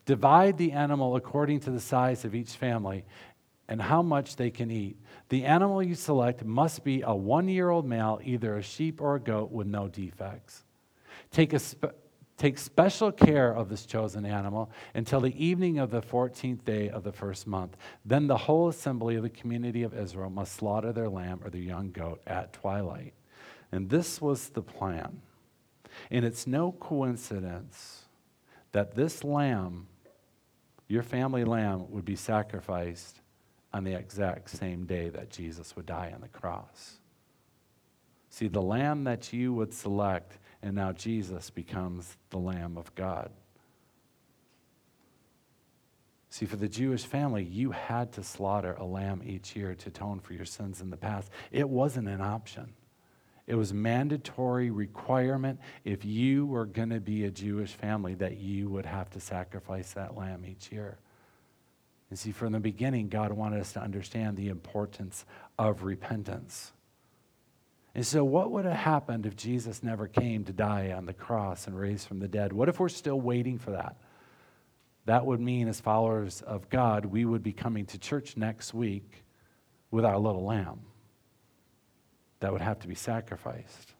Divide 0.05 0.57
the 0.57 0.71
animal 0.73 1.15
according 1.15 1.61
to 1.61 1.71
the 1.71 1.79
size 1.79 2.25
of 2.25 2.35
each 2.35 2.53
family 2.53 3.05
and 3.69 3.81
how 3.81 4.01
much 4.01 4.35
they 4.35 4.49
can 4.49 4.69
eat. 4.69 4.97
The 5.29 5.45
animal 5.45 5.81
you 5.81 5.95
select 5.95 6.43
must 6.43 6.83
be 6.83 7.01
a 7.01 7.15
one 7.15 7.47
year 7.47 7.69
old 7.69 7.85
male, 7.85 8.19
either 8.23 8.57
a 8.57 8.61
sheep 8.61 8.99
or 8.99 9.15
a 9.15 9.19
goat 9.19 9.51
with 9.51 9.67
no 9.67 9.87
defects. 9.87 10.63
Take 11.31 11.53
a 11.53 11.59
Take 12.43 12.57
special 12.57 13.09
care 13.09 13.53
of 13.53 13.69
this 13.69 13.85
chosen 13.85 14.25
animal 14.25 14.69
until 14.93 15.21
the 15.21 15.33
evening 15.41 15.79
of 15.79 15.91
the 15.91 16.01
14th 16.01 16.65
day 16.65 16.89
of 16.89 17.05
the 17.05 17.13
first 17.13 17.47
month. 17.47 17.77
Then 18.03 18.27
the 18.27 18.35
whole 18.35 18.67
assembly 18.67 19.15
of 19.15 19.23
the 19.23 19.29
community 19.29 19.81
of 19.83 19.97
Israel 19.97 20.29
must 20.29 20.51
slaughter 20.51 20.91
their 20.91 21.07
lamb 21.07 21.39
or 21.41 21.49
their 21.49 21.61
young 21.61 21.91
goat 21.91 22.21
at 22.27 22.51
twilight. 22.51 23.13
And 23.71 23.89
this 23.89 24.19
was 24.19 24.49
the 24.49 24.61
plan. 24.61 25.21
And 26.11 26.25
it's 26.25 26.45
no 26.45 26.73
coincidence 26.73 28.07
that 28.73 28.93
this 28.93 29.23
lamb, 29.23 29.87
your 30.89 31.03
family 31.03 31.45
lamb, 31.45 31.89
would 31.91 32.03
be 32.03 32.17
sacrificed 32.17 33.21
on 33.71 33.85
the 33.85 33.93
exact 33.93 34.49
same 34.49 34.85
day 34.85 35.07
that 35.07 35.29
Jesus 35.29 35.77
would 35.77 35.85
die 35.85 36.11
on 36.13 36.19
the 36.19 36.27
cross. 36.27 36.97
See, 38.27 38.49
the 38.49 38.61
lamb 38.61 39.05
that 39.05 39.31
you 39.31 39.53
would 39.53 39.73
select 39.73 40.39
and 40.63 40.75
now 40.75 40.93
Jesus 40.93 41.49
becomes 41.49 42.17
the 42.31 42.39
Lamb 42.39 42.77
of 42.77 42.95
God. 42.95 43.29
See, 46.29 46.47
for 46.47 46.55
the 46.55 46.67
Jewish 46.67 47.05
family, 47.05 47.43
you 47.43 47.69
had 47.69 48.13
to 48.13 48.23
slaughter 48.23 48.73
a 48.79 48.85
lamb 48.85 49.21
each 49.23 49.55
year 49.55 49.75
to 49.75 49.89
atone 49.89 50.19
for 50.19 50.33
your 50.33 50.45
sins 50.45 50.81
in 50.81 50.89
the 50.89 50.97
past. 50.97 51.29
It 51.51 51.69
wasn't 51.69 52.07
an 52.07 52.21
option. 52.21 52.73
It 53.45 53.53
was 53.53 53.71
mandatory 53.71 54.71
requirement 54.71 55.59
if 55.83 56.03
you 56.03 56.47
were 56.47 56.65
going 56.65 56.89
to 56.89 56.99
be 56.99 57.25
a 57.25 57.29
Jewish 57.29 57.73
family 57.73 58.15
that 58.15 58.37
you 58.37 58.67
would 58.69 58.87
have 58.87 59.11
to 59.11 59.19
sacrifice 59.19 59.93
that 59.93 60.17
lamb 60.17 60.43
each 60.43 60.71
year. 60.71 60.97
And 62.09 62.17
see, 62.17 62.31
from 62.31 62.53
the 62.53 62.59
beginning, 62.59 63.09
God 63.09 63.31
wanted 63.31 63.59
us 63.59 63.73
to 63.73 63.81
understand 63.81 64.35
the 64.35 64.49
importance 64.49 65.25
of 65.59 65.83
repentance. 65.83 66.72
And 67.95 68.05
so, 68.05 68.23
what 68.23 68.51
would 68.51 68.65
have 68.65 68.73
happened 68.73 69.25
if 69.25 69.35
Jesus 69.35 69.83
never 69.83 70.07
came 70.07 70.43
to 70.45 70.53
die 70.53 70.93
on 70.95 71.05
the 71.05 71.13
cross 71.13 71.67
and 71.67 71.79
raised 71.79 72.07
from 72.07 72.19
the 72.19 72.27
dead? 72.27 72.51
What 72.51 72.69
if 72.69 72.79
we're 72.79 72.89
still 72.89 73.21
waiting 73.21 73.59
for 73.59 73.71
that? 73.71 73.97
That 75.05 75.25
would 75.25 75.39
mean, 75.39 75.67
as 75.67 75.79
followers 75.79 76.41
of 76.41 76.69
God, 76.69 77.05
we 77.05 77.25
would 77.25 77.43
be 77.43 77.53
coming 77.53 77.85
to 77.87 77.99
church 77.99 78.35
next 78.35 78.73
week 78.73 79.23
with 79.91 80.05
our 80.05 80.17
little 80.17 80.43
lamb 80.43 80.79
that 82.39 82.51
would 82.51 82.61
have 82.61 82.79
to 82.79 82.87
be 82.87 82.95
sacrificed. 82.95 83.93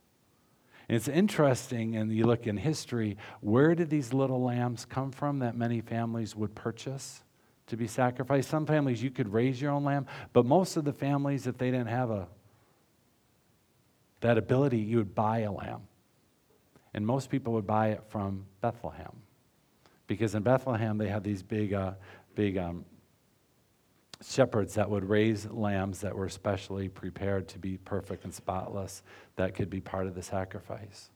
And 0.89 0.95
it's 0.95 1.07
interesting, 1.07 1.95
and 1.95 2.11
you 2.11 2.25
look 2.25 2.47
in 2.47 2.57
history, 2.57 3.17
where 3.41 3.75
did 3.75 3.89
these 3.89 4.11
little 4.11 4.41
lambs 4.41 4.85
come 4.85 5.11
from 5.11 5.39
that 5.39 5.55
many 5.55 5.81
families 5.81 6.35
would 6.35 6.55
purchase 6.55 7.23
to 7.67 7.77
be 7.77 7.87
sacrificed? 7.87 8.49
Some 8.49 8.65
families 8.65 9.03
you 9.03 9.11
could 9.11 9.31
raise 9.31 9.61
your 9.61 9.71
own 9.71 9.83
lamb, 9.83 10.07
but 10.33 10.45
most 10.45 10.77
of 10.77 10.83
the 10.83 10.93
families, 10.93 11.47
if 11.47 11.57
they 11.57 11.69
didn't 11.69 11.87
have 11.87 12.09
a 12.09 12.27
that 14.23 14.37
ability, 14.37 14.79
you 14.79 14.97
would 14.97 15.13
buy 15.13 15.39
a 15.39 15.51
lamb. 15.51 15.81
And 16.93 17.05
most 17.05 17.29
people 17.29 17.53
would 17.53 17.67
buy 17.67 17.89
it 17.89 18.03
from 18.07 18.45
Bethlehem. 18.61 19.11
Because 20.07 20.33
in 20.33 20.43
Bethlehem, 20.43 20.97
they 20.97 21.09
had 21.09 21.23
these 21.23 21.43
big, 21.43 21.73
uh, 21.73 21.91
big 22.33 22.57
um, 22.57 22.85
shepherds 24.25 24.75
that 24.75 24.89
would 24.89 25.03
raise 25.03 25.45
lambs 25.49 25.99
that 26.01 26.15
were 26.15 26.29
specially 26.29 26.87
prepared 26.87 27.49
to 27.49 27.59
be 27.59 27.77
perfect 27.77 28.23
and 28.23 28.33
spotless, 28.33 29.03
that 29.35 29.55
could 29.55 29.69
be 29.69 29.81
part 29.81 30.07
of 30.07 30.15
the 30.15 30.23
sacrifice. 30.23 31.09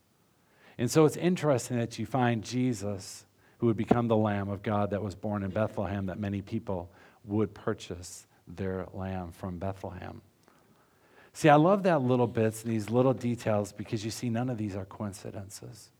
And 0.77 0.91
so 0.91 1.05
it's 1.05 1.17
interesting 1.17 1.77
that 1.77 1.97
you 1.97 2.05
find 2.05 2.43
Jesus, 2.43 3.25
who 3.59 3.67
would 3.67 3.77
become 3.77 4.09
the 4.09 4.17
Lamb 4.17 4.49
of 4.49 4.63
God 4.63 4.91
that 4.91 5.01
was 5.01 5.15
born 5.15 5.43
in 5.43 5.51
Bethlehem, 5.51 6.07
that 6.07 6.19
many 6.19 6.41
people 6.41 6.91
would 7.23 7.53
purchase 7.53 8.27
their 8.47 8.85
lamb 8.93 9.31
from 9.31 9.59
Bethlehem. 9.59 10.21
See, 11.37 11.49
I 11.49 11.55
love 11.55 11.83
that 11.83 12.01
little 12.01 12.25
bits, 12.25 12.63
these 12.63 12.89
little 12.89 13.13
details, 13.13 13.71
because 13.71 14.03
you 14.03 14.09
see, 14.09 14.27
none 14.27 14.49
of 14.49 14.57
these 14.57 14.75
are 14.75 14.85
coincidences. 14.85 15.91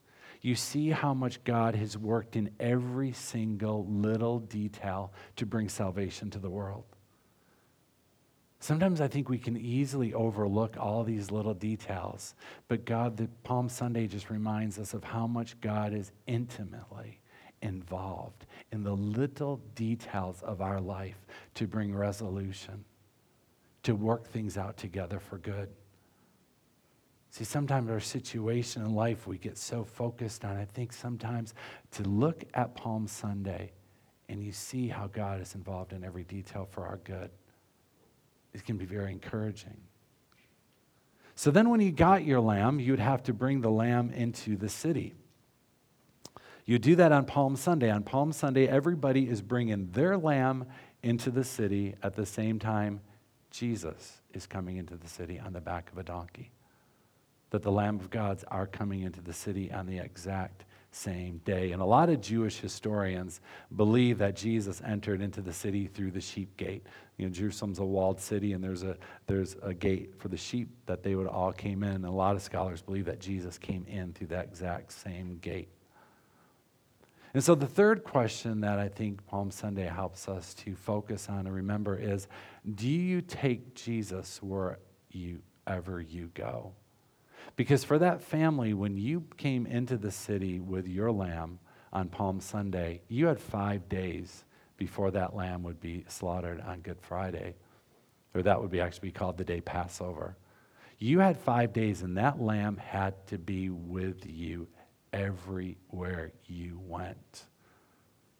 You 0.41 0.56
see 0.56 0.89
how 0.89 1.13
much 1.13 1.43
God 1.43 1.76
has 1.76 1.95
worked 1.95 2.36
in 2.36 2.50
every 2.60 3.12
single 3.12 3.86
little 3.86 4.39
detail 4.39 5.13
to 5.36 5.45
bring 5.45 5.69
salvation 5.69 6.32
to 6.32 6.39
the 6.39 6.50
world. 6.50 6.86
Sometimes 8.62 9.00
I 9.00 9.08
think 9.08 9.30
we 9.30 9.38
can 9.38 9.56
easily 9.58 10.12
overlook 10.12 10.76
all 10.80 11.04
these 11.04 11.30
little 11.30 11.54
details, 11.54 12.34
but 12.67 12.84
God, 12.86 13.15
the 13.15 13.30
Palm 13.43 13.69
Sunday 13.69 14.08
just 14.08 14.32
reminds 14.32 14.80
us 14.80 14.95
of 14.95 15.04
how 15.04 15.28
much 15.28 15.62
God 15.62 15.93
is 15.93 16.13
intimately 16.26 17.19
involved 17.62 18.47
in 18.71 18.82
the 18.82 18.95
little 18.95 19.62
details 19.76 20.41
of 20.41 20.62
our 20.62 20.82
life 20.82 21.28
to 21.54 21.67
bring 21.67 21.95
resolution, 21.95 22.84
to 23.88 23.95
work 23.95 24.28
things 24.28 24.58
out 24.58 24.76
together 24.76 25.17
for 25.17 25.38
good. 25.38 25.69
See, 27.30 27.45
sometimes 27.45 27.89
our 27.89 28.02
situation 28.02 28.82
in 28.82 28.93
life 28.93 29.26
we 29.28 29.38
get 29.38 29.58
so 29.58 29.86
focused 29.86 30.43
on. 30.43 30.58
I 30.58 30.65
think 30.65 30.91
sometimes 30.91 31.54
to 31.91 32.04
look 32.04 32.43
at 32.54 32.76
Palm 32.76 33.08
Sunday 33.08 33.71
and 34.28 34.43
you 34.43 34.52
see 34.52 34.89
how 34.89 35.08
God 35.08 35.39
is 35.39 35.56
involved 35.56 35.93
in 35.93 36.04
every 36.04 36.26
detail 36.26 36.67
for 36.69 36.86
our 36.86 36.97
good, 37.06 37.30
it 38.54 38.65
can 38.65 38.76
be 38.76 38.84
very 38.84 39.10
encouraging. 39.10 39.78
So 41.36 41.50
then, 41.50 41.69
when 41.69 41.80
you 41.80 41.93
got 41.93 42.26
your 42.26 42.41
lamb, 42.41 42.82
you'd 42.82 43.00
have 43.00 43.23
to 43.23 43.34
bring 43.34 43.62
the 43.62 43.71
lamb 43.71 44.10
into 44.10 44.58
the 44.58 44.67
city. 44.67 45.15
You 46.65 46.78
do 46.78 46.97
that 46.97 47.13
on 47.13 47.23
Palm 47.23 47.56
Sunday. 47.56 47.89
On 47.89 48.04
Palm 48.04 48.34
Sunday, 48.34 48.67
everybody 48.67 49.30
is 49.30 49.41
bringing 49.41 49.91
their 49.91 50.17
lamb 50.17 50.65
into 51.04 51.32
the 51.32 51.45
city 51.45 51.95
at 52.04 52.17
the 52.17 52.26
same 52.26 52.60
time 52.60 53.00
Jesus 53.52 54.22
is 54.34 54.46
coming 54.46 54.78
into 54.78 54.96
the 54.96 55.08
city 55.08 55.40
on 55.40 55.54
the 55.54 55.62
back 55.62 55.92
of 55.92 55.98
a 55.98 56.04
donkey. 56.04 56.52
That 57.52 57.64
the 57.64 57.72
Lamb 57.72 58.00
of 58.00 58.10
Gods 58.10 58.44
are 58.50 58.68
coming 58.68 59.02
into 59.04 59.22
the 59.22 59.34
city 59.34 59.72
on 59.72 59.86
the 59.86 60.00
exact 60.00 60.66
same 60.92 61.40
day. 61.46 61.72
And 61.72 61.82
a 61.82 61.86
lot 61.86 62.10
of 62.10 62.22
Jewish 62.22 62.60
historians 62.60 63.40
believe 63.76 64.18
that 64.18 64.36
Jesus 64.36 64.82
entered 64.86 65.22
into 65.22 65.42
the 65.42 65.54
city 65.54 65.88
through 65.88 66.12
the 66.12 66.22
sheep 66.22 66.58
gate. 66.58 66.86
You 67.18 67.26
know, 67.26 67.32
Jerusalem's 67.32 67.80
a 67.80 67.86
walled 67.86 68.20
city, 68.20 68.54
and 68.54 68.64
there's 68.64 68.84
a, 68.84 68.98
there's 69.28 69.56
a 69.62 69.74
gate 69.74 70.16
for 70.18 70.28
the 70.28 70.38
sheep 70.38 70.70
that 70.86 71.04
they 71.04 71.16
would 71.16 71.28
all 71.28 71.54
came 71.54 71.84
in. 71.84 71.92
And 71.92 72.06
a 72.06 72.12
lot 72.12 72.36
of 72.36 72.42
scholars 72.42 72.82
believe 72.82 73.06
that 73.06 73.20
Jesus 73.20 73.58
came 73.58 73.86
in 73.88 74.14
through 74.14 74.28
that 74.28 74.46
exact 74.46 74.92
same 74.92 75.38
gate. 75.38 75.70
And 77.34 77.44
so, 77.44 77.56
the 77.56 77.68
third 77.68 78.04
question 78.04 78.62
that 78.62 78.80
I 78.80 78.88
think 78.88 79.26
Palm 79.28 79.52
Sunday 79.52 79.88
helps 79.88 80.28
us 80.28 80.54
to 80.56 80.76
focus 80.76 81.30
on 81.30 81.40
and 81.46 81.54
remember 81.54 81.98
is 81.98 82.28
do 82.76 82.88
you 82.88 83.22
take 83.22 83.76
Jesus 83.76 84.42
wherever 84.42 86.02
you 86.02 86.32
go? 86.34 86.74
Because 87.56 87.84
for 87.84 88.00
that 88.00 88.22
family, 88.22 88.74
when 88.74 88.98
you 88.98 89.26
came 89.38 89.66
into 89.66 89.98
the 89.98 90.12
city 90.12 90.60
with 90.60 90.88
your 90.88 91.12
lamb 91.12 91.60
on 91.94 92.10
Palm 92.10 92.40
Sunday, 92.40 93.02
you 93.08 93.28
had 93.28 93.40
five 93.40 93.88
days 93.90 94.46
before 94.78 95.12
that 95.12 95.36
lamb 95.36 95.63
would 95.63 95.80
be 95.80 96.06
slaughtered 96.08 96.62
on 96.62 96.82
Good 96.82 97.02
Friday, 97.02 97.56
or 98.34 98.44
that 98.44 98.62
would 98.62 98.72
be 98.72 98.82
actually 98.82 99.12
called 99.12 99.38
the 99.38 99.44
day 99.44 99.62
Passover. 99.62 100.38
You 101.00 101.20
had 101.20 101.38
five 101.38 101.74
days, 101.74 102.02
and 102.02 102.18
that 102.18 102.42
lamb 102.42 102.78
had 102.78 103.28
to 103.28 103.38
be 103.38 103.70
with 103.70 104.26
you 104.26 104.68
everywhere 105.18 106.32
you 106.46 106.80
went. 106.88 107.46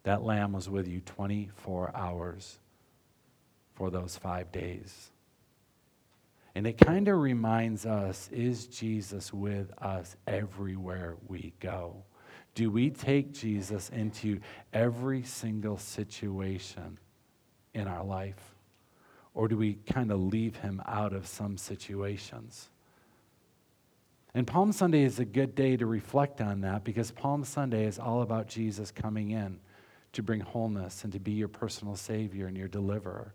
That 0.04 0.22
lamb 0.22 0.52
was 0.52 0.70
with 0.70 0.86
you 0.86 1.00
24 1.00 1.90
hours 1.94 2.58
for 3.74 3.90
those 3.90 4.16
five 4.16 4.52
days. 4.52 5.10
And 6.54 6.66
it 6.66 6.78
kind 6.78 7.08
of 7.08 7.18
reminds 7.18 7.84
us 7.84 8.28
is 8.32 8.66
Jesus 8.66 9.32
with 9.32 9.70
us 9.82 10.16
everywhere 10.26 11.16
we 11.26 11.52
go? 11.60 12.04
Do 12.54 12.70
we 12.70 12.90
take 12.90 13.32
Jesus 13.32 13.90
into 13.90 14.40
every 14.72 15.22
single 15.22 15.78
situation 15.78 16.98
in 17.74 17.86
our 17.86 18.04
life? 18.04 18.54
Or 19.34 19.46
do 19.46 19.56
we 19.56 19.74
kind 19.86 20.10
of 20.10 20.20
leave 20.20 20.56
him 20.56 20.82
out 20.86 21.12
of 21.12 21.26
some 21.26 21.56
situations? 21.56 22.70
And 24.34 24.46
Palm 24.46 24.72
Sunday 24.72 25.02
is 25.02 25.18
a 25.18 25.24
good 25.24 25.54
day 25.54 25.76
to 25.76 25.86
reflect 25.86 26.40
on 26.40 26.60
that 26.60 26.84
because 26.84 27.10
Palm 27.10 27.44
Sunday 27.44 27.86
is 27.86 27.98
all 27.98 28.22
about 28.22 28.46
Jesus 28.46 28.90
coming 28.90 29.30
in 29.30 29.58
to 30.12 30.22
bring 30.22 30.40
wholeness 30.40 31.04
and 31.04 31.12
to 31.12 31.18
be 31.18 31.32
your 31.32 31.48
personal 31.48 31.96
Savior 31.96 32.46
and 32.46 32.56
your 32.56 32.68
deliverer. 32.68 33.34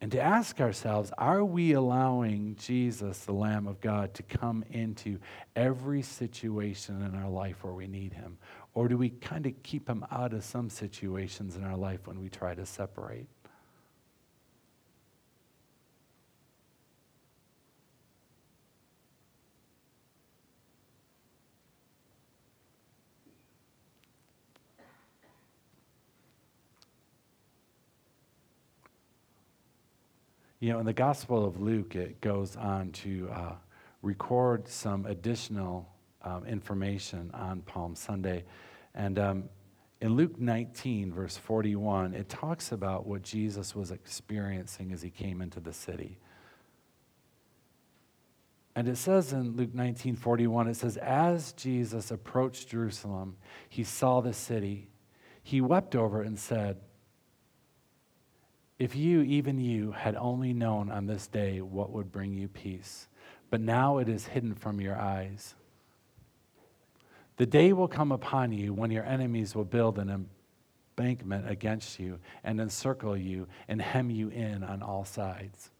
And 0.00 0.12
to 0.12 0.20
ask 0.20 0.60
ourselves, 0.60 1.12
are 1.16 1.44
we 1.44 1.72
allowing 1.72 2.56
Jesus, 2.56 3.20
the 3.20 3.32
Lamb 3.32 3.66
of 3.66 3.80
God, 3.80 4.12
to 4.14 4.22
come 4.22 4.62
into 4.70 5.18
every 5.56 6.02
situation 6.02 7.02
in 7.02 7.14
our 7.14 7.30
life 7.30 7.64
where 7.64 7.72
we 7.72 7.86
need 7.86 8.12
him? 8.12 8.36
Or 8.74 8.86
do 8.88 8.98
we 8.98 9.08
kind 9.08 9.46
of 9.46 9.54
keep 9.62 9.88
him 9.88 10.04
out 10.10 10.34
of 10.34 10.44
some 10.44 10.68
situations 10.68 11.56
in 11.56 11.64
our 11.64 11.76
life 11.76 12.06
when 12.06 12.20
we 12.20 12.28
try 12.28 12.54
to 12.54 12.66
separate? 12.66 13.28
You 30.64 30.72
know, 30.72 30.78
in 30.78 30.86
the 30.86 30.94
Gospel 30.94 31.44
of 31.44 31.60
Luke, 31.60 31.94
it 31.94 32.22
goes 32.22 32.56
on 32.56 32.90
to 32.92 33.28
uh, 33.30 33.52
record 34.00 34.66
some 34.66 35.04
additional 35.04 35.86
um, 36.22 36.46
information 36.46 37.30
on 37.34 37.60
Palm 37.60 37.94
Sunday. 37.94 38.44
And 38.94 39.18
um, 39.18 39.44
in 40.00 40.16
Luke 40.16 40.40
19, 40.40 41.12
verse 41.12 41.36
41, 41.36 42.14
it 42.14 42.30
talks 42.30 42.72
about 42.72 43.06
what 43.06 43.20
Jesus 43.20 43.76
was 43.76 43.90
experiencing 43.90 44.90
as 44.94 45.02
he 45.02 45.10
came 45.10 45.42
into 45.42 45.60
the 45.60 45.74
city. 45.74 46.18
And 48.74 48.88
it 48.88 48.96
says 48.96 49.34
in 49.34 49.56
Luke 49.56 49.74
19, 49.74 50.16
41, 50.16 50.68
it 50.68 50.76
says, 50.76 50.96
As 50.96 51.52
Jesus 51.52 52.10
approached 52.10 52.68
Jerusalem, 52.68 53.36
he 53.68 53.84
saw 53.84 54.22
the 54.22 54.32
city. 54.32 54.88
He 55.42 55.60
wept 55.60 55.94
over 55.94 56.22
it 56.22 56.26
and 56.26 56.38
said, 56.38 56.78
if 58.78 58.96
you, 58.96 59.22
even 59.22 59.58
you, 59.60 59.92
had 59.92 60.16
only 60.16 60.52
known 60.52 60.90
on 60.90 61.06
this 61.06 61.26
day 61.26 61.60
what 61.60 61.90
would 61.90 62.10
bring 62.10 62.34
you 62.34 62.48
peace, 62.48 63.08
but 63.50 63.60
now 63.60 63.98
it 63.98 64.08
is 64.08 64.26
hidden 64.26 64.54
from 64.54 64.80
your 64.80 64.96
eyes. 64.96 65.54
The 67.36 67.46
day 67.46 67.72
will 67.72 67.88
come 67.88 68.12
upon 68.12 68.52
you 68.52 68.72
when 68.72 68.90
your 68.90 69.04
enemies 69.04 69.54
will 69.54 69.64
build 69.64 69.98
an 69.98 70.26
embankment 70.96 71.48
against 71.50 71.98
you 71.98 72.18
and 72.42 72.60
encircle 72.60 73.16
you 73.16 73.46
and 73.68 73.80
hem 73.80 74.10
you 74.10 74.28
in 74.28 74.62
on 74.62 74.82
all 74.82 75.04
sides. 75.04 75.70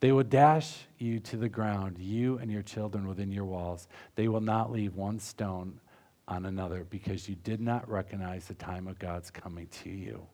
They 0.00 0.12
will 0.12 0.24
dash 0.24 0.86
you 0.98 1.18
to 1.20 1.36
the 1.36 1.48
ground, 1.48 1.98
you 1.98 2.38
and 2.38 2.50
your 2.50 2.62
children 2.62 3.08
within 3.08 3.32
your 3.32 3.44
walls. 3.44 3.88
They 4.14 4.28
will 4.28 4.40
not 4.40 4.70
leave 4.70 4.94
one 4.94 5.18
stone 5.18 5.80
on 6.28 6.46
another 6.46 6.86
because 6.88 7.28
you 7.28 7.34
did 7.42 7.60
not 7.60 7.88
recognize 7.88 8.46
the 8.46 8.54
time 8.54 8.86
of 8.86 8.98
God's 8.98 9.30
coming 9.30 9.66
to 9.82 9.90
you. 9.90 10.24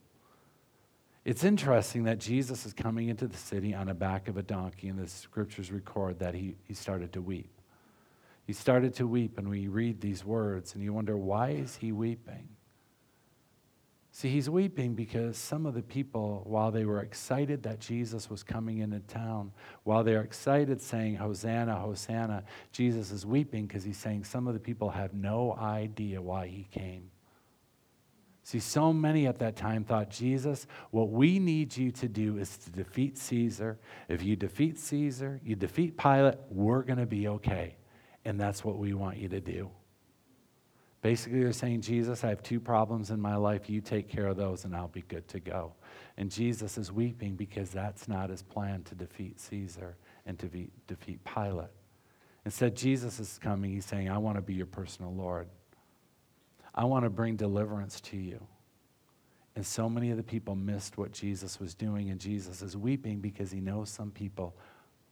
It's 1.25 1.43
interesting 1.43 2.03
that 2.03 2.19
Jesus 2.19 2.67
is 2.67 2.73
coming 2.73 3.09
into 3.09 3.27
the 3.27 3.35
city 3.35 3.73
on 3.73 3.87
the 3.87 3.95
back 3.95 4.27
of 4.27 4.37
a 4.37 4.43
donkey, 4.43 4.89
and 4.89 4.99
the 4.99 5.07
scriptures 5.07 5.71
record 5.71 6.19
that 6.19 6.35
he, 6.35 6.55
he 6.67 6.75
started 6.75 7.11
to 7.13 7.21
weep. 7.21 7.49
He 8.45 8.53
started 8.53 8.93
to 8.95 9.07
weep, 9.07 9.39
and 9.39 9.49
we 9.49 9.67
read 9.67 10.01
these 10.01 10.23
words, 10.23 10.75
and 10.75 10.83
you 10.83 10.93
wonder, 10.93 11.17
why 11.17 11.49
is 11.49 11.77
he 11.77 11.91
weeping? 11.91 12.49
See, 14.11 14.29
he's 14.29 14.51
weeping 14.51 14.93
because 14.93 15.35
some 15.35 15.65
of 15.65 15.73
the 15.73 15.81
people, 15.81 16.43
while 16.45 16.69
they 16.69 16.85
were 16.85 17.01
excited 17.01 17.63
that 17.63 17.79
Jesus 17.79 18.29
was 18.29 18.43
coming 18.43 18.77
into 18.77 18.99
town, 18.99 19.51
while 19.83 20.03
they're 20.03 20.21
excited 20.21 20.79
saying, 20.79 21.15
Hosanna, 21.15 21.75
Hosanna, 21.75 22.43
Jesus 22.71 23.11
is 23.11 23.25
weeping 23.25 23.65
because 23.65 23.83
he's 23.83 23.97
saying 23.97 24.23
some 24.25 24.47
of 24.47 24.53
the 24.53 24.59
people 24.59 24.91
have 24.91 25.13
no 25.15 25.57
idea 25.59 26.21
why 26.21 26.47
he 26.47 26.67
came. 26.71 27.09
See, 28.45 28.59
so 28.59 28.93
many 28.93 29.25
at 29.25 29.39
that 29.39 29.55
time 29.55 29.83
thought, 29.83 30.11
Jesus, 30.11 30.67
what 30.91 31.09
we 31.09 31.39
need 31.39 31.75
you 31.75 31.89
to 31.93 32.07
do 32.07 32.37
is 32.37 32.57
to 32.57 32.69
defeat 32.69 33.17
Caesar. 33.17 33.79
If 34.07 34.21
you 34.21 34.35
defeat 34.35 34.77
Caesar, 34.77 35.41
you 35.43 35.55
defeat 35.55 35.97
Pilate, 35.97 36.35
we're 36.51 36.83
going 36.83 36.99
to 36.99 37.07
be 37.07 37.27
okay. 37.27 37.75
And 38.23 38.39
that's 38.39 38.63
what 38.63 38.77
we 38.77 38.93
want 38.93 39.17
you 39.17 39.29
to 39.29 39.41
do. 39.41 39.71
Basically, 41.01 41.39
they're 41.39 41.53
saying, 41.53 41.81
Jesus, 41.81 42.23
I 42.23 42.29
have 42.29 42.43
two 42.43 42.59
problems 42.59 43.09
in 43.09 43.19
my 43.19 43.35
life. 43.35 43.67
You 43.67 43.81
take 43.81 44.07
care 44.07 44.27
of 44.27 44.37
those, 44.37 44.63
and 44.63 44.75
I'll 44.75 44.89
be 44.89 45.03
good 45.07 45.27
to 45.29 45.39
go. 45.39 45.73
And 46.17 46.29
Jesus 46.29 46.77
is 46.77 46.91
weeping 46.91 47.35
because 47.35 47.71
that's 47.71 48.07
not 48.07 48.29
his 48.29 48.43
plan 48.43 48.83
to 48.83 48.93
defeat 48.93 49.39
Caesar 49.39 49.97
and 50.27 50.37
to 50.37 50.45
be, 50.45 50.69
defeat 50.85 51.19
Pilate. 51.23 51.71
Instead, 52.45 52.75
Jesus 52.75 53.19
is 53.19 53.39
coming. 53.39 53.71
He's 53.71 53.85
saying, 53.85 54.07
I 54.07 54.19
want 54.19 54.37
to 54.37 54.43
be 54.43 54.53
your 54.53 54.67
personal 54.67 55.15
Lord. 55.15 55.47
I 56.75 56.83
want 56.83 57.05
to 57.05 57.09
bring 57.09 57.37
deliverance 57.37 58.01
to 58.01 58.17
you. 58.17 58.45
And 59.55 59.65
so 59.65 59.89
many 59.89 60.11
of 60.11 60.17
the 60.17 60.23
people 60.23 60.55
missed 60.55 60.97
what 60.97 61.13
Jesus 61.13 61.59
was 61.59 61.73
doing, 61.73 62.09
and 62.09 62.19
Jesus 62.19 62.61
is 62.61 62.75
weeping 62.75 63.19
because 63.21 63.49
he 63.49 63.61
knows 63.61 63.89
some 63.89 64.11
people 64.11 64.53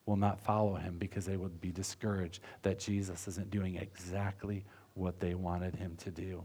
will 0.06 0.18
not 0.18 0.42
follow 0.42 0.76
him 0.76 0.98
because 0.98 1.26
they 1.26 1.38
would 1.38 1.62
be 1.62 1.72
discouraged 1.72 2.42
that 2.62 2.78
Jesus 2.78 3.26
isn't 3.30 3.50
doing 3.50 3.78
exactly 3.78 4.66
what 4.96 5.22
they 5.22 5.34
wanted 5.34 5.76
him 5.76 5.96
to 6.04 6.12
do. 6.12 6.44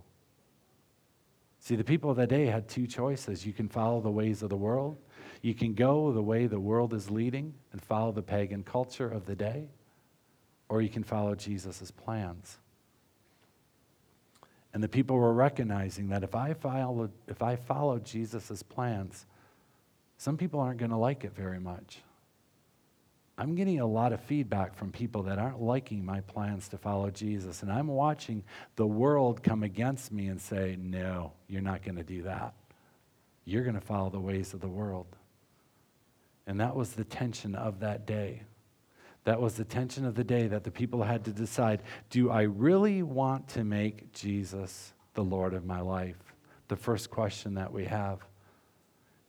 See, 1.59 1.74
the 1.74 1.83
people 1.83 2.11
of 2.11 2.16
that 2.18 2.28
day 2.28 2.46
had 2.46 2.68
two 2.68 2.87
choices. 2.87 3.44
You 3.44 3.52
can 3.52 3.68
follow 3.68 4.00
the 4.00 4.11
ways 4.11 4.42
of 4.42 4.50
the 4.50 4.57
world, 4.57 4.96
You 5.42 5.54
can 5.54 5.74
go 5.74 6.12
the 6.12 6.22
way 6.22 6.46
the 6.46 6.61
world 6.61 6.94
is 6.94 7.11
leading 7.11 7.54
and 7.72 7.83
follow 7.83 8.12
the 8.12 8.22
pagan 8.22 8.62
culture 8.62 9.09
of 9.09 9.26
the 9.26 9.35
day, 9.35 9.68
or 10.68 10.83
you 10.83 10.88
can 10.88 11.02
follow 11.02 11.35
Jesus' 11.35 11.90
plans. 11.90 12.59
And 14.79 14.85
the 14.85 14.88
people 14.88 15.17
were 15.17 15.33
recognizing 15.33 16.11
that 16.11 16.23
if 16.23 16.37
I 16.37 16.55
followed, 16.55 17.11
if 17.27 17.43
I 17.43 17.57
followed 17.57 18.05
Jesus' 18.05 18.62
plans, 18.62 19.27
some 20.19 20.37
people 20.37 20.61
aren't 20.61 20.79
going 20.79 20.93
to 20.93 20.97
like 20.97 21.25
it 21.25 21.35
very 21.35 21.59
much. 21.59 21.99
I'm 23.37 23.57
getting 23.57 23.81
a 23.81 23.87
lot 23.87 24.12
of 24.12 24.21
feedback 24.21 24.77
from 24.77 24.93
people 24.93 25.25
that 25.25 25.37
aren't 25.37 25.61
liking 25.61 26.05
my 26.05 26.21
plans 26.21 26.69
to 26.69 26.79
follow 26.79 27.11
Jesus. 27.11 27.64
And 27.64 27.73
I'm 27.73 27.88
watching 27.88 28.45
the 28.77 28.87
world 28.87 29.43
come 29.43 29.64
against 29.64 30.12
me 30.12 30.29
and 30.29 30.41
say, 30.41 30.77
no, 30.79 31.33
you're 31.49 31.61
not 31.61 31.83
going 31.83 31.97
to 31.97 32.05
do 32.05 32.23
that. 32.23 32.55
You're 33.47 33.64
going 33.64 33.75
to 33.75 33.81
follow 33.81 34.11
the 34.11 34.21
ways 34.21 34.55
of 34.55 34.61
the 34.61 34.69
world. 34.69 35.09
And 36.47 36.61
that 36.61 36.77
was 36.77 36.93
the 36.93 37.03
tension 37.03 37.57
of 37.57 37.81
that 37.81 38.07
day. 38.07 38.43
That 39.29 39.43
was 39.43 39.57
the 39.57 39.64
tension 39.67 40.07
of 40.07 40.14
the 40.14 40.25
day 40.25 40.47
that 40.47 40.64
the 40.64 40.71
people 40.71 41.03
had 41.03 41.23
to 41.27 41.33
decide 41.33 41.83
do 42.09 42.31
I 42.31 42.45
really 42.45 43.03
want 43.03 43.47
to 43.49 43.62
make 43.62 44.11
Jesus 44.14 44.95
the 45.12 45.23
Lord 45.23 45.53
of 45.53 45.67
my 45.67 45.83
life? 45.83 46.17
The 46.69 46.77
first 46.77 47.11
question 47.11 47.53
that 47.57 47.71
we 47.71 47.85
have 47.85 48.21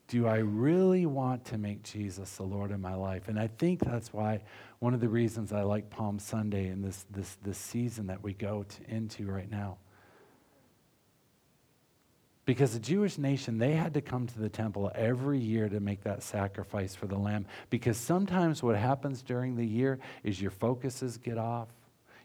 do 0.08 0.26
I 0.26 0.38
really 0.38 1.06
want 1.06 1.44
to 1.48 1.58
make 1.58 1.84
Jesus 1.84 2.38
the 2.38 2.44
Lord 2.44 2.72
of 2.72 2.80
my 2.80 2.96
life? 2.96 3.28
And 3.28 3.38
I 3.38 3.48
think 3.48 3.82
that's 3.82 4.14
why 4.14 4.40
one 4.80 4.94
of 4.94 5.02
the 5.02 5.10
reasons 5.10 5.52
I 5.52 5.64
like 5.64 5.90
Palm 5.90 6.18
Sunday 6.18 6.68
and 6.68 6.82
this, 6.82 7.06
this, 7.12 7.38
this 7.44 7.58
season 7.58 8.08
that 8.08 8.24
we 8.24 8.32
go 8.32 8.64
to, 8.64 8.96
into 8.96 9.26
right 9.26 9.52
now. 9.52 9.80
Because 12.50 12.74
the 12.74 12.80
Jewish 12.80 13.20
nation, 13.20 13.60
they 13.60 13.74
had 13.74 13.94
to 13.94 14.02
come 14.02 14.26
to 14.26 14.40
the 14.40 14.50
temple 14.50 14.92
every 14.96 15.38
year 15.38 15.70
to 15.70 15.80
make 15.80 16.02
that 16.02 16.24
sacrifice 16.24 16.96
for 16.96 17.06
the 17.06 17.16
lamb. 17.16 17.46
Because 17.70 17.96
sometimes 17.96 18.64
what 18.64 18.76
happens 18.76 19.22
during 19.22 19.56
the 19.56 19.64
year 19.64 20.00
is 20.24 20.42
your 20.42 20.50
focuses 20.50 21.20
get 21.20 21.38
off, 21.38 21.68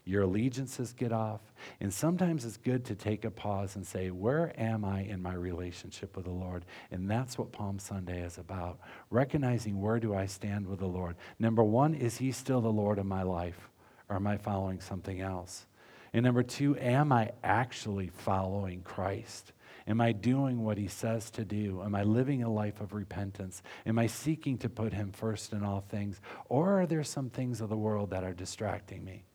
your 0.03 0.23
allegiances 0.23 0.93
get 0.93 1.11
off. 1.11 1.41
And 1.79 1.93
sometimes 1.93 2.43
it's 2.43 2.57
good 2.57 2.85
to 2.85 2.95
take 2.95 3.23
a 3.23 3.29
pause 3.29 3.75
and 3.75 3.85
say, 3.85 4.09
Where 4.09 4.51
am 4.59 4.83
I 4.83 5.01
in 5.01 5.21
my 5.21 5.35
relationship 5.35 6.15
with 6.15 6.25
the 6.25 6.31
Lord? 6.31 6.65
And 6.89 7.07
that's 7.07 7.37
what 7.37 7.51
Palm 7.51 7.77
Sunday 7.77 8.23
is 8.23 8.39
about. 8.39 8.79
Recognizing 9.11 9.79
where 9.79 9.99
do 9.99 10.15
I 10.15 10.25
stand 10.25 10.65
with 10.65 10.79
the 10.79 10.87
Lord. 10.87 11.17
Number 11.37 11.63
one, 11.63 11.93
is 11.93 12.17
He 12.17 12.31
still 12.31 12.61
the 12.61 12.67
Lord 12.67 12.97
of 12.97 13.05
my 13.05 13.21
life? 13.21 13.69
Or 14.09 14.15
am 14.15 14.25
I 14.25 14.37
following 14.37 14.81
something 14.81 15.21
else? 15.21 15.67
And 16.13 16.23
number 16.23 16.41
two, 16.41 16.75
am 16.79 17.11
I 17.11 17.33
actually 17.43 18.07
following 18.07 18.81
Christ? 18.81 19.51
Am 19.87 20.01
I 20.01 20.13
doing 20.13 20.63
what 20.63 20.77
he 20.77 20.87
says 20.87 21.29
to 21.31 21.45
do? 21.45 21.83
Am 21.83 21.93
I 21.93 22.03
living 22.03 22.41
a 22.41 22.51
life 22.51 22.81
of 22.81 22.93
repentance? 22.93 23.61
Am 23.85 23.99
I 23.99 24.07
seeking 24.07 24.57
to 24.59 24.69
put 24.69 24.93
him 24.93 25.11
first 25.11 25.53
in 25.53 25.63
all 25.63 25.81
things? 25.89 26.19
Or 26.49 26.81
are 26.81 26.87
there 26.87 27.03
some 27.03 27.29
things 27.29 27.61
of 27.61 27.69
the 27.69 27.77
world 27.77 28.09
that 28.09 28.23
are 28.23 28.33
distracting 28.33 29.05
me? 29.05 29.25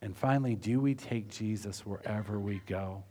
And 0.00 0.16
finally, 0.16 0.54
do 0.54 0.80
we 0.80 0.94
take 0.94 1.28
Jesus 1.28 1.84
wherever 1.84 2.38
we 2.38 2.60
go? 2.66 3.04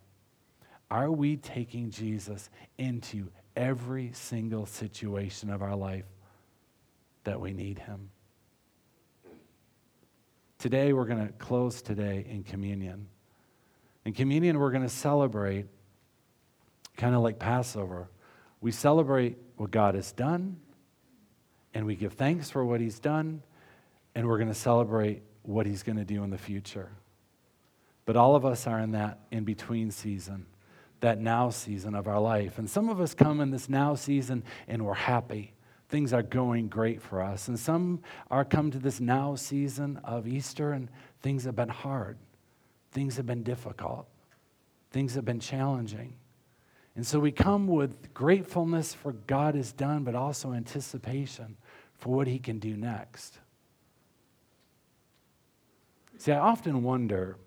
Are 0.90 1.12
we 1.12 1.38
taking 1.38 1.90
Jesus 1.90 2.50
into 2.78 3.30
every 3.56 4.12
single 4.14 4.66
situation 4.66 5.50
of 5.50 5.62
our 5.62 5.76
life 5.76 6.06
that 7.24 7.40
we 7.40 7.54
need 7.54 7.80
him? 7.80 8.10
Today, 10.60 10.94
we're 10.94 11.06
going 11.06 11.28
to 11.28 11.34
close 11.34 11.82
today 11.82 12.26
in 12.30 12.44
communion. 12.44 13.08
In 14.06 14.14
communion, 14.14 14.60
we're 14.60 14.72
going 14.72 14.84
to 14.84 14.90
celebrate, 14.90 15.66
kind 16.98 17.16
of 17.16 17.22
like 17.22 17.40
Passover. 17.40 18.10
We 18.62 18.72
celebrate 18.72 19.38
what 19.58 19.72
God 19.72 19.96
has 19.96 20.12
done, 20.12 20.58
and 21.74 21.86
we 21.86 21.96
give 21.96 22.14
thanks 22.14 22.50
for 22.50 22.64
what 22.64 22.80
He's 22.80 23.00
done, 23.00 23.42
and 24.16 24.28
we're 24.28 24.38
going 24.38 24.50
to 24.50 24.54
celebrate 24.54 25.24
what 25.44 25.66
he's 25.66 25.84
going 25.84 25.98
to 25.98 26.06
do 26.06 26.24
in 26.24 26.30
the 26.30 26.38
future. 26.38 26.90
But 28.06 28.16
all 28.16 28.36
of 28.36 28.46
us 28.46 28.66
are 28.68 28.80
in 28.80 28.92
that 28.92 29.20
in 29.32 29.44
between 29.44 29.92
season, 29.92 30.46
that 31.02 31.20
now 31.20 31.50
season 31.50 31.96
of 31.96 32.08
our 32.08 32.20
life. 32.20 32.58
And 32.58 32.70
some 32.70 32.90
of 32.90 33.00
us 33.00 33.14
come 33.14 33.40
in 33.40 33.52
this 33.52 33.70
now 33.70 33.96
season 33.96 34.44
and 34.68 34.86
we're 34.86 34.94
happy. 34.94 35.54
Things 35.90 36.12
are 36.12 36.24
going 36.24 36.70
great 36.70 37.02
for 37.02 37.22
us. 37.22 37.48
And 37.48 37.60
some 37.60 38.02
are 38.32 38.44
come 38.44 38.72
to 38.72 38.80
this 38.80 39.00
now 39.00 39.36
season 39.36 40.00
of 40.04 40.28
Easter 40.28 40.72
and 40.74 40.90
things 41.22 41.44
have 41.44 41.56
been 41.56 41.70
hard. 41.70 42.18
Things 42.92 43.18
have 43.18 43.26
been 43.26 43.44
difficult. 43.44 44.08
Things 44.92 45.16
have 45.16 45.26
been 45.26 45.40
challenging. 45.40 46.16
And 46.96 47.06
so 47.06 47.20
we 47.20 47.32
come 47.32 47.68
with 47.68 48.14
gratefulness 48.14 48.94
for 48.94 49.14
God 49.14 49.56
has 49.56 49.72
done, 49.72 50.04
but 50.04 50.14
also 50.14 50.54
anticipation 50.54 51.58
for 51.98 52.16
what 52.16 52.28
he 52.28 52.38
can 52.38 52.60
do 52.60 52.78
next. 52.78 53.40
See, 56.18 56.32
I 56.32 56.40
often 56.40 56.84
wonder 56.84 57.38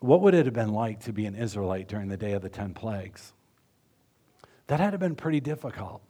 what 0.00 0.22
would 0.22 0.34
it 0.34 0.46
have 0.46 0.54
been 0.54 0.72
like 0.72 1.00
to 1.00 1.12
be 1.12 1.26
an 1.26 1.34
Israelite 1.34 1.88
during 1.88 2.08
the 2.08 2.16
day 2.16 2.32
of 2.32 2.40
the 2.40 2.48
10 2.48 2.72
plagues? 2.72 3.34
That 4.68 4.80
had 4.80 4.86
to 4.86 4.92
have 4.92 5.00
been 5.00 5.16
pretty 5.16 5.40
difficult. 5.40 6.02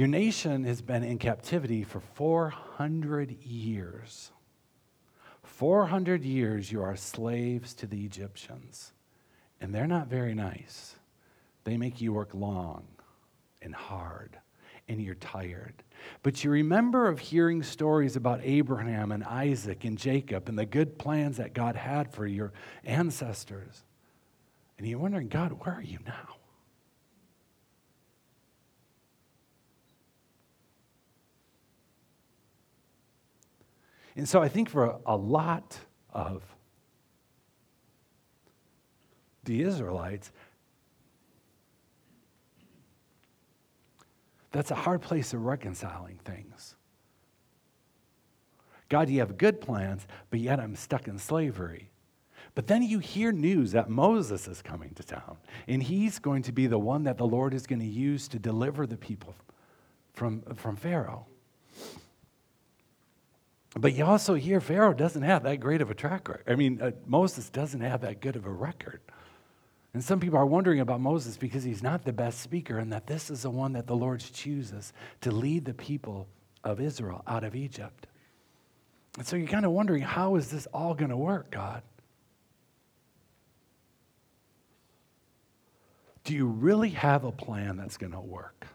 Your 0.00 0.08
nation 0.08 0.64
has 0.64 0.80
been 0.80 1.04
in 1.04 1.18
captivity 1.18 1.84
for 1.84 2.00
400 2.00 3.32
years. 3.42 4.32
400 5.42 6.24
years 6.24 6.72
you 6.72 6.82
are 6.82 6.96
slaves 6.96 7.74
to 7.74 7.86
the 7.86 8.02
Egyptians, 8.06 8.92
and 9.60 9.74
they're 9.74 9.86
not 9.86 10.06
very 10.06 10.32
nice. 10.32 10.94
They 11.64 11.76
make 11.76 12.00
you 12.00 12.14
work 12.14 12.30
long 12.32 12.86
and 13.60 13.74
hard 13.74 14.38
and 14.88 15.02
you're 15.02 15.16
tired. 15.16 15.74
But 16.22 16.44
you 16.44 16.50
remember 16.50 17.06
of 17.06 17.18
hearing 17.18 17.62
stories 17.62 18.16
about 18.16 18.40
Abraham 18.42 19.12
and 19.12 19.22
Isaac 19.22 19.84
and 19.84 19.98
Jacob 19.98 20.48
and 20.48 20.58
the 20.58 20.64
good 20.64 20.98
plans 20.98 21.36
that 21.36 21.52
God 21.52 21.76
had 21.76 22.10
for 22.10 22.26
your 22.26 22.54
ancestors. 22.84 23.84
And 24.78 24.88
you're 24.88 24.98
wondering, 24.98 25.28
God, 25.28 25.58
where 25.62 25.74
are 25.74 25.82
you 25.82 25.98
now? 26.06 26.39
And 34.20 34.28
so 34.28 34.42
I 34.42 34.48
think 34.48 34.68
for 34.68 35.00
a, 35.06 35.16
lot 35.16 35.78
of 36.12 36.44
the 39.44 39.62
Israelites, 39.62 40.30
That's 44.52 44.70
a 44.70 44.74
hard 44.74 45.00
place 45.00 45.32
of 45.32 45.42
reconciling 45.42 46.18
things. 46.22 46.76
God, 48.90 49.08
you 49.08 49.20
have 49.20 49.38
good 49.38 49.62
plans, 49.62 50.06
but 50.28 50.40
yet 50.40 50.60
I'm 50.60 50.76
stuck 50.76 51.08
in 51.08 51.18
slavery. 51.18 51.90
But 52.54 52.66
then 52.66 52.82
you 52.82 52.98
hear 52.98 53.32
news 53.32 53.72
that 53.72 53.88
Moses 53.88 54.46
is 54.48 54.60
coming 54.60 54.92
to 54.96 55.02
town, 55.02 55.38
and 55.66 55.82
he's 55.82 56.18
going 56.18 56.42
to 56.42 56.52
be 56.52 56.66
the 56.66 56.78
one 56.78 57.04
that 57.04 57.16
the 57.16 57.26
Lord 57.26 57.54
is 57.54 57.66
going 57.66 57.80
to 57.80 57.86
use 57.86 58.28
to 58.28 58.38
deliver 58.38 58.86
the 58.86 58.98
people 58.98 59.34
from, 60.12 60.42
from 60.56 60.76
Pharaoh. 60.76 61.24
But 63.76 63.94
you 63.94 64.04
also 64.04 64.34
hear 64.34 64.60
Pharaoh 64.60 64.92
doesn't 64.92 65.22
have 65.22 65.44
that 65.44 65.60
great 65.60 65.80
of 65.80 65.90
a 65.90 65.94
track 65.94 66.28
record. 66.28 66.44
I 66.50 66.56
mean, 66.56 66.80
uh, 66.82 66.90
Moses 67.06 67.48
doesn't 67.50 67.80
have 67.80 68.00
that 68.00 68.20
good 68.20 68.34
of 68.34 68.44
a 68.44 68.50
record. 68.50 69.00
And 69.94 70.02
some 70.02 70.20
people 70.20 70.38
are 70.38 70.46
wondering 70.46 70.80
about 70.80 71.00
Moses 71.00 71.36
because 71.36 71.64
he's 71.64 71.82
not 71.82 72.04
the 72.04 72.12
best 72.12 72.40
speaker, 72.40 72.78
and 72.78 72.92
that 72.92 73.06
this 73.06 73.30
is 73.30 73.42
the 73.42 73.50
one 73.50 73.72
that 73.72 73.86
the 73.86 73.96
Lord 73.96 74.20
chooses 74.20 74.92
to 75.20 75.30
lead 75.30 75.64
the 75.64 75.74
people 75.74 76.28
of 76.62 76.80
Israel 76.80 77.22
out 77.26 77.44
of 77.44 77.54
Egypt. 77.56 78.06
And 79.18 79.26
so 79.26 79.36
you're 79.36 79.48
kind 79.48 79.66
of 79.66 79.72
wondering, 79.72 80.02
how 80.02 80.36
is 80.36 80.50
this 80.50 80.66
all 80.66 80.94
going 80.94 81.10
to 81.10 81.16
work, 81.16 81.50
God? 81.50 81.82
Do 86.22 86.34
you 86.34 86.46
really 86.46 86.90
have 86.90 87.24
a 87.24 87.32
plan 87.32 87.76
that's 87.76 87.96
going 87.96 88.12
to 88.12 88.20
work? 88.20 88.66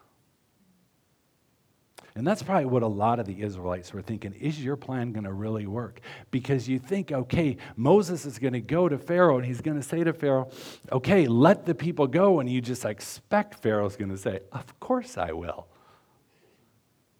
And 2.16 2.26
that's 2.26 2.42
probably 2.42 2.64
what 2.64 2.82
a 2.82 2.86
lot 2.86 3.20
of 3.20 3.26
the 3.26 3.42
Israelites 3.42 3.92
were 3.92 4.00
thinking 4.00 4.32
is 4.32 4.64
your 4.64 4.76
plan 4.76 5.12
going 5.12 5.24
to 5.24 5.32
really 5.34 5.66
work? 5.66 6.00
Because 6.30 6.66
you 6.66 6.78
think, 6.78 7.12
okay, 7.12 7.58
Moses 7.76 8.24
is 8.24 8.38
going 8.38 8.54
to 8.54 8.60
go 8.60 8.88
to 8.88 8.96
Pharaoh 8.96 9.36
and 9.36 9.44
he's 9.44 9.60
going 9.60 9.76
to 9.76 9.82
say 9.82 10.02
to 10.02 10.14
Pharaoh, 10.14 10.48
okay, 10.90 11.26
let 11.26 11.66
the 11.66 11.74
people 11.74 12.06
go. 12.06 12.40
And 12.40 12.48
you 12.48 12.62
just 12.62 12.86
expect 12.86 13.62
Pharaoh's 13.62 13.96
going 13.96 14.10
to 14.10 14.16
say, 14.16 14.40
of 14.50 14.80
course 14.80 15.18
I 15.18 15.32
will. 15.32 15.68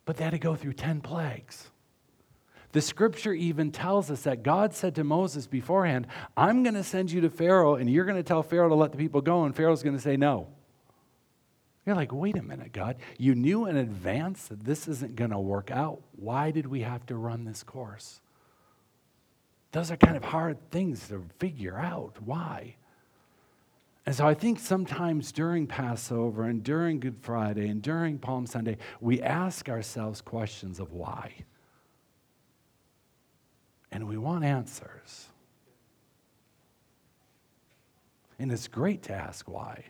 But 0.06 0.16
they 0.16 0.24
had 0.24 0.30
to 0.30 0.38
go 0.38 0.56
through 0.56 0.72
10 0.72 1.02
plagues. 1.02 1.68
The 2.72 2.80
scripture 2.80 3.34
even 3.34 3.72
tells 3.72 4.10
us 4.10 4.22
that 4.22 4.42
God 4.42 4.72
said 4.72 4.94
to 4.94 5.04
Moses 5.04 5.46
beforehand, 5.46 6.06
I'm 6.38 6.62
going 6.62 6.74
to 6.74 6.82
send 6.82 7.10
you 7.10 7.20
to 7.20 7.28
Pharaoh 7.28 7.74
and 7.74 7.90
you're 7.90 8.06
going 8.06 8.16
to 8.16 8.22
tell 8.22 8.42
Pharaoh 8.42 8.70
to 8.70 8.74
let 8.74 8.92
the 8.92 8.98
people 8.98 9.20
go, 9.20 9.44
and 9.44 9.54
Pharaoh's 9.54 9.82
going 9.82 9.96
to 9.96 10.02
say 10.02 10.16
no. 10.16 10.48
You're 11.86 11.94
like, 11.94 12.12
wait 12.12 12.36
a 12.36 12.42
minute, 12.42 12.72
God. 12.72 12.96
You 13.16 13.36
knew 13.36 13.66
in 13.66 13.76
advance 13.76 14.48
that 14.48 14.64
this 14.64 14.88
isn't 14.88 15.14
going 15.14 15.30
to 15.30 15.38
work 15.38 15.70
out. 15.70 16.02
Why 16.16 16.50
did 16.50 16.66
we 16.66 16.80
have 16.80 17.06
to 17.06 17.14
run 17.14 17.44
this 17.44 17.62
course? 17.62 18.20
Those 19.70 19.92
are 19.92 19.96
kind 19.96 20.16
of 20.16 20.24
hard 20.24 20.58
things 20.72 21.06
to 21.08 21.24
figure 21.38 21.78
out. 21.78 22.16
Why? 22.24 22.74
And 24.04 24.14
so 24.14 24.26
I 24.26 24.34
think 24.34 24.58
sometimes 24.58 25.30
during 25.30 25.66
Passover 25.68 26.44
and 26.44 26.62
during 26.62 26.98
Good 26.98 27.18
Friday 27.20 27.68
and 27.68 27.82
during 27.82 28.18
Palm 28.18 28.46
Sunday, 28.46 28.78
we 29.00 29.22
ask 29.22 29.68
ourselves 29.68 30.20
questions 30.20 30.80
of 30.80 30.92
why. 30.92 31.34
And 33.92 34.08
we 34.08 34.16
want 34.16 34.44
answers. 34.44 35.28
And 38.38 38.50
it's 38.50 38.68
great 38.68 39.04
to 39.04 39.12
ask 39.14 39.48
why. 39.48 39.84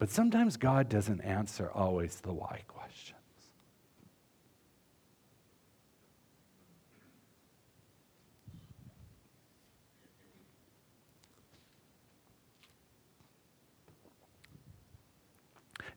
But 0.00 0.08
sometimes 0.08 0.56
God 0.56 0.88
doesn't 0.88 1.20
answer 1.20 1.70
always 1.74 2.20
the 2.20 2.32
why 2.32 2.62
questions. 2.66 3.18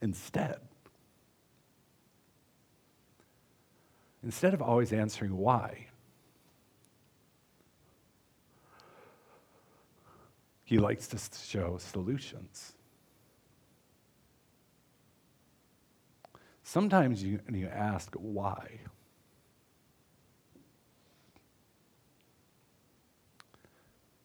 Instead, 0.01 0.57
instead 4.21 4.53
of 4.53 4.61
always 4.61 4.91
answering 4.91 5.37
why, 5.37 5.87
he 10.65 10.77
likes 10.77 11.07
to 11.07 11.17
show 11.47 11.77
solutions. 11.77 12.72
Sometimes 16.73 17.23
you, 17.23 17.39
you 17.53 17.67
ask 17.67 18.15
why. 18.15 18.79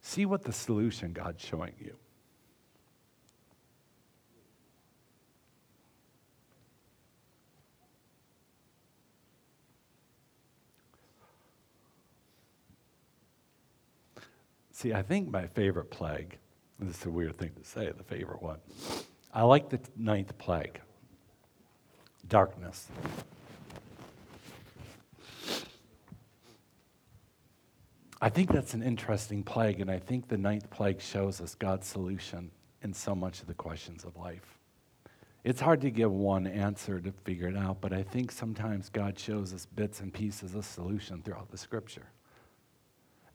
See 0.00 0.24
what 0.24 0.44
the 0.44 0.52
solution 0.54 1.12
God's 1.12 1.44
showing 1.44 1.74
you. 1.78 1.94
See, 14.72 14.94
I 14.94 15.02
think 15.02 15.30
my 15.30 15.46
favorite 15.48 15.90
plague, 15.90 16.38
this 16.78 16.98
is 17.00 17.04
a 17.04 17.10
weird 17.10 17.36
thing 17.36 17.50
to 17.62 17.68
say, 17.68 17.92
the 17.94 18.02
favorite 18.04 18.40
one. 18.40 18.60
I 19.34 19.42
like 19.42 19.68
the 19.68 19.80
ninth 19.98 20.38
plague 20.38 20.80
darkness. 22.28 22.88
I 28.20 28.28
think 28.28 28.50
that's 28.50 28.74
an 28.74 28.82
interesting 28.82 29.44
plague, 29.44 29.80
and 29.80 29.90
I 29.90 29.98
think 29.98 30.28
the 30.28 30.38
ninth 30.38 30.68
plague 30.70 31.00
shows 31.00 31.40
us 31.40 31.54
God's 31.54 31.86
solution 31.86 32.50
in 32.82 32.92
so 32.92 33.14
much 33.14 33.40
of 33.40 33.46
the 33.46 33.54
questions 33.54 34.04
of 34.04 34.16
life. 34.16 34.58
It's 35.44 35.60
hard 35.60 35.80
to 35.82 35.90
give 35.90 36.10
one 36.10 36.46
answer 36.46 37.00
to 37.00 37.12
figure 37.24 37.48
it 37.48 37.56
out, 37.56 37.80
but 37.80 37.92
I 37.92 38.02
think 38.02 38.32
sometimes 38.32 38.88
God 38.88 39.18
shows 39.18 39.54
us 39.54 39.66
bits 39.66 40.00
and 40.00 40.12
pieces 40.12 40.56
of 40.56 40.64
solution 40.64 41.22
throughout 41.22 41.50
the 41.50 41.56
scripture. 41.56 42.06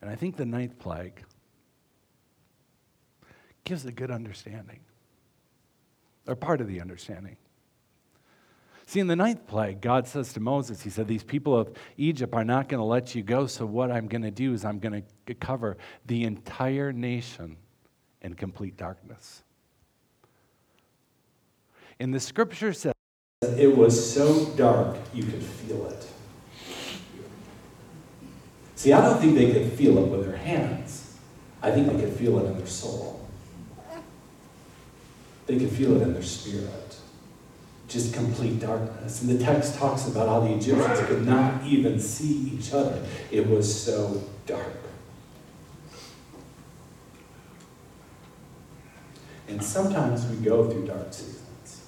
And 0.01 0.11
I 0.11 0.15
think 0.15 0.35
the 0.35 0.45
ninth 0.45 0.77
plague 0.79 1.23
gives 3.63 3.85
a 3.85 3.91
good 3.91 4.11
understanding, 4.11 4.81
or 6.27 6.35
part 6.35 6.59
of 6.59 6.67
the 6.67 6.81
understanding. 6.81 7.37
See, 8.93 8.99
in 8.99 9.07
the 9.07 9.15
ninth 9.15 9.47
plague, 9.47 9.81
God 9.81 10.07
says 10.07 10.33
to 10.33 10.39
Moses, 10.39 10.83
He 10.83 10.91
said, 10.91 11.07
These 11.07 11.23
people 11.23 11.57
of 11.57 11.71
Egypt 11.97 12.31
are 12.35 12.45
not 12.45 12.69
going 12.69 12.77
to 12.77 12.85
let 12.85 13.15
you 13.15 13.23
go, 13.23 13.47
so 13.47 13.65
what 13.65 13.89
I'm 13.89 14.07
going 14.07 14.21
to 14.21 14.29
do 14.29 14.53
is 14.53 14.63
I'm 14.63 14.77
going 14.77 15.03
to 15.25 15.33
cover 15.33 15.77
the 16.05 16.25
entire 16.25 16.93
nation 16.93 17.57
in 18.21 18.35
complete 18.35 18.77
darkness. 18.77 19.41
And 21.99 22.13
the 22.13 22.19
scripture 22.19 22.71
says, 22.71 22.93
It 23.57 23.75
was 23.75 24.13
so 24.13 24.45
dark 24.49 24.97
you 25.11 25.23
could 25.23 25.41
feel 25.41 25.87
it. 25.87 26.07
See, 28.75 28.93
I 28.93 29.01
don't 29.01 29.19
think 29.19 29.33
they 29.33 29.53
could 29.53 29.73
feel 29.73 29.97
it 29.97 30.07
with 30.07 30.23
their 30.23 30.37
hands, 30.37 31.17
I 31.63 31.71
think 31.71 31.91
they 31.91 31.99
could 31.99 32.13
feel 32.13 32.37
it 32.37 32.45
in 32.45 32.59
their 32.59 32.67
soul. 32.67 33.27
They 35.47 35.57
could 35.57 35.71
feel 35.71 35.99
it 35.99 36.03
in 36.03 36.13
their 36.13 36.21
spirit. 36.21 36.99
Just 37.87 38.13
complete 38.13 38.59
darkness. 38.59 39.21
And 39.21 39.29
the 39.37 39.43
text 39.43 39.75
talks 39.75 40.07
about 40.07 40.27
how 40.27 40.39
the 40.39 40.55
Egyptians 40.55 40.99
could 41.07 41.25
not 41.25 41.63
even 41.63 41.99
see 41.99 42.51
each 42.55 42.73
other. 42.73 43.03
It 43.29 43.47
was 43.47 43.83
so 43.83 44.23
dark. 44.47 44.77
And 49.47 49.63
sometimes 49.63 50.25
we 50.25 50.37
go 50.37 50.69
through 50.69 50.87
dark 50.87 51.13
seasons. 51.13 51.81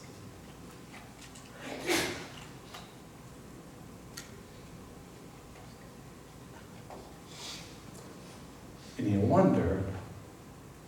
And 8.98 9.10
you 9.10 9.20
wonder 9.22 9.84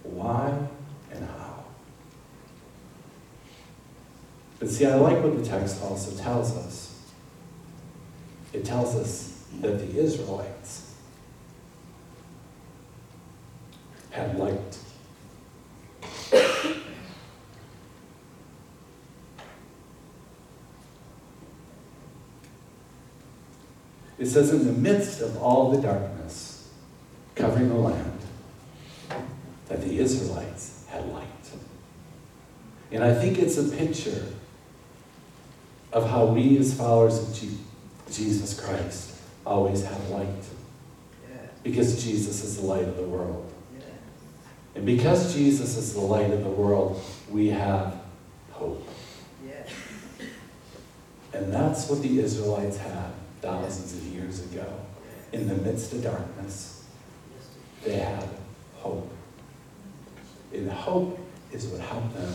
why 0.04 0.68
But 4.68 4.74
see, 4.74 4.86
I 4.86 4.96
like 4.96 5.24
what 5.24 5.38
the 5.38 5.46
text 5.46 5.82
also 5.82 6.14
tells 6.22 6.54
us. 6.58 6.94
It 8.52 8.66
tells 8.66 8.98
us 8.98 9.46
that 9.62 9.80
the 9.80 9.98
Israelites 9.98 10.94
had 14.10 14.38
light. 14.38 14.78
It 24.20 24.26
says, 24.26 24.52
in 24.52 24.66
the 24.66 24.74
midst 24.74 25.22
of 25.22 25.42
all 25.42 25.72
the 25.72 25.82
darkness 25.82 26.70
covering 27.36 27.70
the 27.70 27.76
land, 27.76 28.20
that 29.70 29.80
the 29.82 29.98
Israelites 29.98 30.84
had 30.90 31.08
light. 31.08 31.24
And 32.92 33.02
I 33.02 33.14
think 33.14 33.40
it's 33.40 33.58
a 33.58 33.64
picture 33.64 34.26
of 35.92 36.10
how 36.10 36.26
we, 36.26 36.58
as 36.58 36.74
followers 36.74 37.18
of 37.20 38.12
Jesus 38.12 38.60
Christ, 38.60 39.16
always 39.46 39.84
have 39.86 40.10
light. 40.10 40.28
Because 41.64 42.04
Jesus 42.04 42.44
is 42.44 42.58
the 42.58 42.66
light 42.66 42.84
of 42.84 42.98
the 42.98 43.04
world. 43.04 43.52
And 44.76 44.86
because 44.86 45.34
Jesus 45.34 45.76
is 45.76 45.94
the 45.94 46.02
light 46.02 46.32
of 46.32 46.44
the 46.44 46.50
world, 46.50 47.02
we 47.30 47.48
have 47.48 48.00
hope. 48.52 48.88
And 51.34 51.52
that's 51.52 51.90
what 51.90 52.02
the 52.02 52.20
Israelites 52.20 52.78
had 52.78 53.12
thousands 53.42 53.94
of 53.94 54.04
years 54.14 54.44
ago. 54.46 54.66
In 55.34 55.48
the 55.48 55.56
midst 55.56 55.94
of 55.94 56.04
darkness, 56.04 56.86
they 57.84 57.98
had 57.98 58.30
hope. 58.76 59.12
And 60.54 60.72
hope 60.72 61.20
is 61.52 61.68
what 61.68 61.82
helped 61.82 62.16
them 62.16 62.34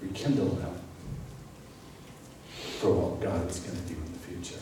rekindle 0.00 0.46
them 0.46 0.79
for 2.80 2.92
what 2.92 3.20
God 3.20 3.50
is 3.50 3.60
going 3.60 3.76
to 3.76 3.82
do 3.82 3.94
in 3.94 4.10
the 4.10 4.18
future. 4.18 4.58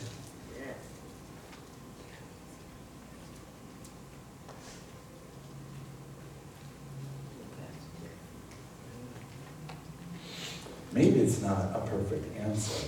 Maybe 10.91 11.21
it's 11.21 11.41
not 11.41 11.73
a 11.73 11.79
perfect 11.87 12.37
answer 12.37 12.87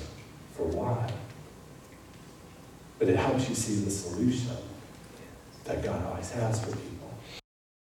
for 0.54 0.66
why, 0.66 1.10
but 3.00 3.08
it 3.08 3.16
helps 3.16 3.48
you 3.48 3.56
see 3.56 3.86
the 3.86 3.92
solution 3.92 4.58
that 5.64 5.82
God 5.82 6.06
always 6.08 6.30
has 6.32 6.60
for 6.60 6.72
people. 6.72 6.91